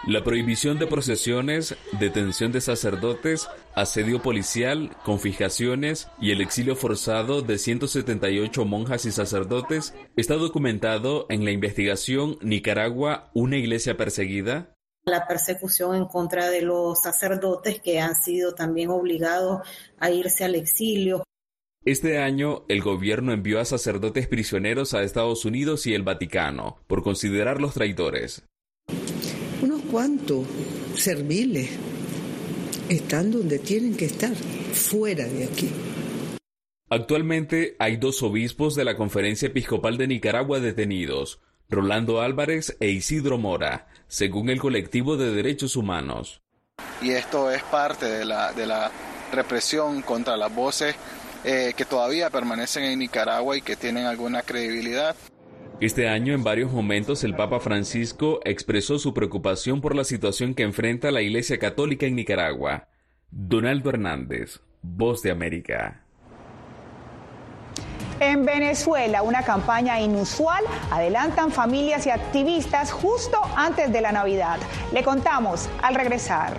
La 0.06 0.24
prohibición 0.24 0.78
de 0.78 0.86
procesiones, 0.86 1.76
detención 1.98 2.52
de 2.52 2.62
sacerdotes, 2.62 3.48
asedio 3.74 4.22
policial, 4.22 4.96
confiscaciones 5.04 6.08
y 6.18 6.30
el 6.30 6.40
exilio 6.40 6.74
forzado 6.74 7.42
de 7.42 7.58
178 7.58 8.64
monjas 8.64 9.04
y 9.04 9.12
sacerdotes 9.12 9.94
está 10.16 10.36
documentado 10.36 11.26
en 11.28 11.44
la 11.44 11.50
investigación 11.50 12.38
Nicaragua, 12.40 13.30
una 13.34 13.58
iglesia 13.58 13.98
perseguida, 13.98 14.74
la 15.04 15.26
persecución 15.26 15.94
en 15.94 16.06
contra 16.06 16.48
de 16.48 16.62
los 16.62 17.02
sacerdotes 17.02 17.80
que 17.82 18.00
han 18.00 18.14
sido 18.14 18.54
también 18.54 18.88
obligados 18.90 19.60
a 19.98 20.10
irse 20.10 20.44
al 20.44 20.54
exilio. 20.54 21.24
Este 21.84 22.18
año, 22.18 22.64
el 22.68 22.80
gobierno 22.82 23.32
envió 23.32 23.60
a 23.60 23.64
sacerdotes 23.66 24.28
prisioneros 24.28 24.94
a 24.94 25.02
Estados 25.02 25.44
Unidos 25.44 25.86
y 25.86 25.94
el 25.94 26.02
Vaticano 26.02 26.78
por 26.86 27.02
considerarlos 27.02 27.74
traidores. 27.74 28.44
Cuantos 29.90 30.46
serviles 30.94 31.68
están 32.88 33.32
donde 33.32 33.58
tienen 33.58 33.96
que 33.96 34.04
estar, 34.04 34.32
fuera 34.36 35.24
de 35.24 35.44
aquí. 35.44 35.68
Actualmente 36.88 37.74
hay 37.80 37.96
dos 37.96 38.22
obispos 38.22 38.76
de 38.76 38.84
la 38.84 38.96
Conferencia 38.96 39.46
Episcopal 39.46 39.96
de 39.96 40.06
Nicaragua 40.06 40.60
detenidos, 40.60 41.40
Rolando 41.68 42.20
Álvarez 42.20 42.76
e 42.78 42.90
Isidro 42.90 43.36
Mora, 43.36 43.88
según 44.06 44.48
el 44.48 44.60
colectivo 44.60 45.16
de 45.16 45.32
derechos 45.32 45.74
humanos. 45.74 46.40
Y 47.02 47.10
esto 47.10 47.50
es 47.50 47.62
parte 47.64 48.06
de 48.06 48.24
la, 48.24 48.52
de 48.52 48.66
la 48.66 48.92
represión 49.32 50.02
contra 50.02 50.36
las 50.36 50.54
voces 50.54 50.94
eh, 51.42 51.72
que 51.76 51.84
todavía 51.84 52.30
permanecen 52.30 52.84
en 52.84 53.00
Nicaragua 53.00 53.56
y 53.56 53.62
que 53.62 53.74
tienen 53.74 54.06
alguna 54.06 54.42
credibilidad. 54.42 55.16
Este 55.80 56.10
año, 56.10 56.34
en 56.34 56.44
varios 56.44 56.70
momentos, 56.70 57.24
el 57.24 57.34
Papa 57.34 57.58
Francisco 57.58 58.40
expresó 58.44 58.98
su 58.98 59.14
preocupación 59.14 59.80
por 59.80 59.96
la 59.96 60.04
situación 60.04 60.54
que 60.54 60.62
enfrenta 60.62 61.10
la 61.10 61.22
Iglesia 61.22 61.58
Católica 61.58 62.04
en 62.04 62.16
Nicaragua. 62.16 62.88
Donaldo 63.30 63.88
Hernández, 63.88 64.60
Voz 64.82 65.22
de 65.22 65.30
América. 65.30 66.02
En 68.20 68.44
Venezuela, 68.44 69.22
una 69.22 69.42
campaña 69.42 69.98
inusual 69.98 70.62
adelantan 70.90 71.50
familias 71.50 72.06
y 72.06 72.10
activistas 72.10 72.92
justo 72.92 73.38
antes 73.56 73.90
de 73.90 74.02
la 74.02 74.12
Navidad. 74.12 74.58
Le 74.92 75.02
contamos 75.02 75.70
al 75.82 75.94
regresar. 75.94 76.58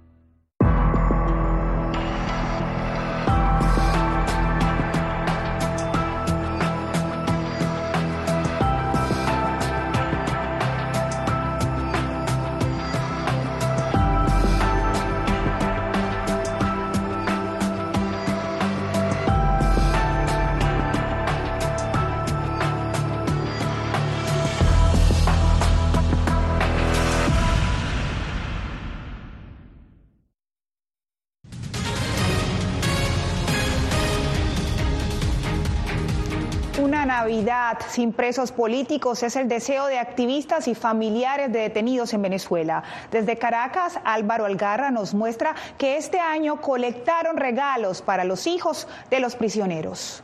Navidad 37.21 37.77
sin 37.87 38.13
presos 38.13 38.51
políticos 38.51 39.21
es 39.21 39.35
el 39.35 39.47
deseo 39.47 39.85
de 39.85 39.99
activistas 39.99 40.67
y 40.67 40.73
familiares 40.73 41.53
de 41.53 41.59
detenidos 41.59 42.15
en 42.15 42.23
Venezuela. 42.23 42.81
Desde 43.11 43.37
Caracas, 43.37 43.99
Álvaro 44.03 44.45
Algarra 44.45 44.89
nos 44.89 45.13
muestra 45.13 45.53
que 45.77 45.97
este 45.97 46.19
año 46.19 46.61
colectaron 46.61 47.37
regalos 47.37 48.01
para 48.01 48.23
los 48.23 48.47
hijos 48.47 48.87
de 49.11 49.19
los 49.19 49.35
prisioneros. 49.35 50.23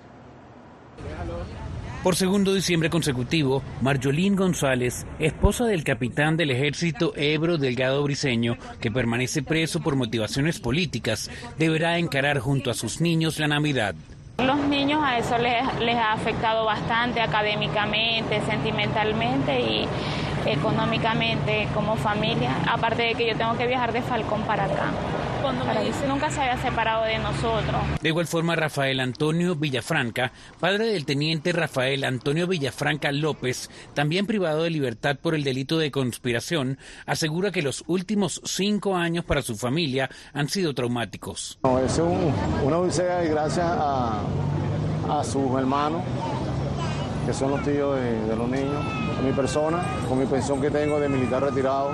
Por 2.02 2.16
segundo 2.16 2.52
diciembre 2.52 2.90
consecutivo, 2.90 3.62
Marjolín 3.82 4.36
González, 4.36 5.06
esposa 5.20 5.66
del 5.66 5.84
capitán 5.84 6.36
del 6.36 6.50
ejército 6.50 7.14
Ebro 7.16 7.60
Delgado 7.60 8.02
Briceño, 8.02 8.58
que 8.82 8.90
permanece 8.90 9.44
preso 9.44 9.82
por 9.82 9.96
motivaciones 9.96 10.60
políticas, 10.60 11.30
deberá 11.60 12.00
encarar 12.00 12.40
junto 12.40 12.72
a 12.72 12.74
sus 12.74 13.02
niños 13.02 13.38
la 13.38 13.48
Navidad. 13.48 13.94
Los 14.44 14.60
niños 14.60 15.02
a 15.04 15.18
eso 15.18 15.40
les, 15.40 15.80
les 15.80 15.96
ha 15.96 16.14
afectado 16.14 16.64
bastante 16.64 17.22
académicamente, 17.22 18.40
sentimentalmente 18.42 19.60
y 19.60 19.88
económicamente 20.46 21.68
como 21.74 21.96
familia, 21.96 22.52
aparte 22.72 23.02
de 23.02 23.16
que 23.16 23.26
yo 23.26 23.36
tengo 23.36 23.58
que 23.58 23.66
viajar 23.66 23.94
de 23.94 24.04
Falcón 24.04 24.44
para 24.44 24.66
acá. 24.66 24.92
Cuando 25.42 25.66
me 25.66 25.86
dice 25.86 26.08
nunca 26.08 26.30
se 26.30 26.42
había 26.42 26.58
separado 26.62 27.06
de 27.06 27.18
nosotros. 27.20 27.82
De 28.02 28.10
igual 28.10 28.28
forma, 28.28 28.56
Rafael 28.56 29.00
Antonio 29.00 29.56
Villafranca, 29.56 30.32
padre 30.60 30.88
del 30.88 31.06
teniente 31.06 31.52
Rafael 31.52 32.04
Antonio 32.04 32.48
Villafranca 32.48 33.12
López, 33.12 33.70
también 33.94 34.26
privado 34.26 34.64
de 34.64 34.70
libertad 34.70 35.18
por 35.22 35.36
el 35.36 35.44
delito 35.44 35.78
de 35.78 35.92
conspiración, 35.92 36.78
asegura 37.06 37.52
que 37.52 37.62
los 37.62 37.84
últimos 37.88 38.42
cinco 38.46 38.96
años 38.96 39.26
para 39.26 39.42
su 39.42 39.56
familia 39.56 40.10
han 40.34 40.50
sido 40.50 40.74
traumáticos. 40.74 41.60
es 41.86 42.00
una 42.00 42.78
odisea 42.78 43.26
y 43.26 43.30
gracias 43.30 43.66
a, 43.68 44.22
a 45.10 45.24
sus 45.24 45.58
hermanos 45.58 46.04
que 47.28 47.34
son 47.34 47.52
los 47.52 47.62
tíos 47.64 48.00
de, 48.00 48.36
los 48.38 48.48
niños, 48.48 48.82
a 49.20 49.22
mi 49.22 49.34
persona, 49.34 49.84
con 50.08 50.18
mi 50.18 50.26
pensión 50.26 50.62
que 50.62 50.72
tengo 50.72 50.98
de 50.98 51.10
militar 51.10 51.44
retirado. 51.44 51.92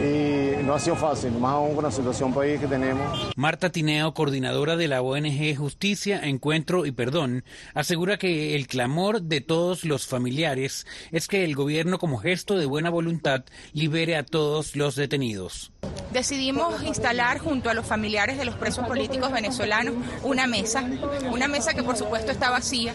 Y 0.00 0.62
no 0.62 0.74
ha 0.74 0.80
sido 0.80 0.96
fácil, 0.96 1.32
más 1.32 1.52
aún 1.52 1.74
con 1.74 1.84
la 1.84 1.90
situación 1.90 2.34
país 2.34 2.60
que 2.60 2.66
tenemos. 2.66 3.30
Marta 3.36 3.70
Tineo, 3.70 4.12
coordinadora 4.14 4.76
de 4.76 4.88
la 4.88 5.00
ONG 5.00 5.56
Justicia, 5.56 6.20
Encuentro 6.22 6.86
y 6.86 6.92
Perdón, 6.92 7.44
asegura 7.74 8.18
que 8.18 8.54
el 8.54 8.66
clamor 8.66 9.22
de 9.22 9.40
todos 9.40 9.84
los 9.84 10.06
familiares 10.06 10.86
es 11.12 11.28
que 11.28 11.44
el 11.44 11.54
gobierno, 11.54 11.98
como 11.98 12.18
gesto 12.18 12.56
de 12.56 12.66
buena 12.66 12.90
voluntad, 12.90 13.44
libere 13.72 14.16
a 14.16 14.24
todos 14.24 14.76
los 14.76 14.96
detenidos. 14.96 15.72
Decidimos 16.12 16.82
instalar 16.82 17.38
junto 17.38 17.70
a 17.70 17.74
los 17.74 17.86
familiares 17.86 18.38
de 18.38 18.44
los 18.44 18.54
presos 18.56 18.86
políticos 18.86 19.32
venezolanos 19.32 19.94
una 20.22 20.46
mesa, 20.46 20.88
una 21.30 21.48
mesa 21.48 21.74
que 21.74 21.82
por 21.82 21.96
supuesto 21.96 22.32
está 22.32 22.50
vacía 22.50 22.94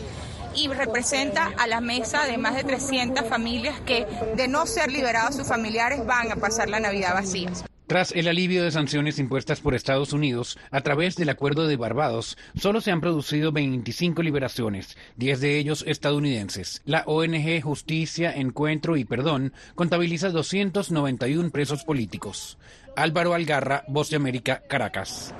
y 0.55 0.67
representa 0.67 1.51
a 1.57 1.67
la 1.67 1.81
mesa 1.81 2.25
de 2.25 2.37
más 2.37 2.55
de 2.55 2.63
300 2.63 3.27
familias 3.27 3.79
que, 3.81 4.05
de 4.35 4.47
no 4.47 4.65
ser 4.65 4.91
liberados 4.91 5.35
sus 5.35 5.47
familiares, 5.47 6.05
van 6.05 6.31
a 6.31 6.35
pasar 6.35 6.69
la 6.69 6.79
Navidad 6.79 7.13
vacías. 7.13 7.63
Tras 7.91 8.13
el 8.13 8.29
alivio 8.29 8.63
de 8.63 8.71
sanciones 8.71 9.19
impuestas 9.19 9.59
por 9.59 9.75
Estados 9.75 10.13
Unidos 10.13 10.57
a 10.71 10.79
través 10.79 11.17
del 11.17 11.27
Acuerdo 11.27 11.67
de 11.67 11.75
Barbados, 11.75 12.37
solo 12.55 12.79
se 12.79 12.89
han 12.89 13.01
producido 13.01 13.51
25 13.51 14.23
liberaciones, 14.23 14.97
10 15.17 15.41
de 15.41 15.57
ellos 15.57 15.83
estadounidenses. 15.85 16.81
La 16.85 17.03
ONG 17.05 17.61
Justicia, 17.61 18.31
Encuentro 18.33 18.95
y 18.95 19.03
Perdón 19.03 19.51
contabiliza 19.75 20.29
291 20.29 21.49
presos 21.49 21.83
políticos. 21.83 22.57
Álvaro 22.95 23.33
Algarra, 23.33 23.83
Voz 23.89 24.09
de 24.09 24.15
América, 24.15 24.63
Caracas. 24.69 25.33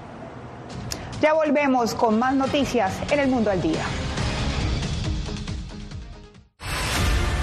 Ya 1.22 1.34
volvemos 1.34 1.94
con 1.96 2.20
más 2.20 2.36
noticias 2.36 3.00
en 3.14 3.20
el 3.20 3.30
Mundo 3.30 3.50
al 3.50 3.62
Día. 3.62 3.86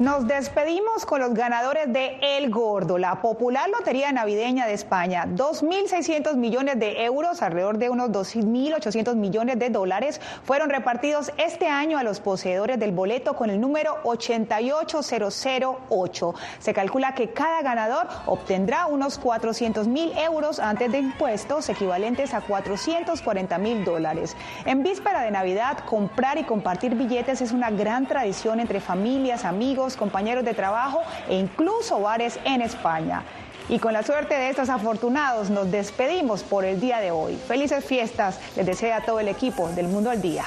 Nos 0.00 0.26
despedimos 0.26 1.06
con 1.06 1.20
los 1.20 1.34
ganadores 1.34 1.92
de 1.92 2.18
El 2.20 2.50
Gordo, 2.50 2.98
la 2.98 3.22
popular 3.22 3.70
lotería 3.70 4.10
navideña 4.10 4.66
de 4.66 4.72
España. 4.72 5.24
2.600 5.24 6.34
millones 6.34 6.80
de 6.80 7.04
euros, 7.04 7.42
alrededor 7.42 7.78
de 7.78 7.90
unos 7.90 8.10
2.800 8.10 9.14
millones 9.14 9.56
de 9.60 9.70
dólares, 9.70 10.20
fueron 10.42 10.68
repartidos 10.68 11.30
este 11.36 11.68
año 11.68 11.96
a 11.96 12.02
los 12.02 12.18
poseedores 12.18 12.80
del 12.80 12.90
boleto 12.90 13.36
con 13.36 13.50
el 13.50 13.60
número 13.60 13.98
88008. 14.02 16.34
Se 16.58 16.74
calcula 16.74 17.14
que 17.14 17.30
cada 17.30 17.62
ganador 17.62 18.08
obtendrá 18.26 18.86
unos 18.86 19.18
400 19.18 19.86
mil 19.86 20.10
euros 20.18 20.58
antes 20.58 20.90
de 20.90 20.98
impuestos, 20.98 21.68
equivalentes 21.68 22.34
a 22.34 22.40
440 22.40 23.58
mil 23.58 23.84
dólares. 23.84 24.36
En 24.64 24.82
víspera 24.82 25.22
de 25.22 25.30
Navidad, 25.30 25.78
comprar 25.86 26.36
y 26.36 26.42
compartir 26.42 26.96
billetes 26.96 27.42
es 27.42 27.52
una 27.52 27.70
gran 27.70 28.08
tradición 28.08 28.58
entre 28.58 28.80
familias, 28.80 29.44
amigos, 29.44 29.83
compañeros 29.96 30.44
de 30.44 30.54
trabajo 30.54 31.02
e 31.28 31.36
incluso 31.36 32.00
bares 32.00 32.38
en 32.44 32.62
España. 32.62 33.22
Y 33.68 33.78
con 33.78 33.92
la 33.92 34.02
suerte 34.02 34.34
de 34.34 34.50
estos 34.50 34.68
afortunados 34.68 35.50
nos 35.50 35.70
despedimos 35.70 36.42
por 36.42 36.64
el 36.64 36.80
día 36.80 37.00
de 37.00 37.10
hoy. 37.10 37.36
Felices 37.36 37.84
fiestas 37.84 38.38
les 38.56 38.66
desea 38.66 39.02
todo 39.02 39.20
el 39.20 39.28
equipo 39.28 39.68
del 39.68 39.88
Mundo 39.88 40.10
al 40.10 40.20
Día. 40.20 40.44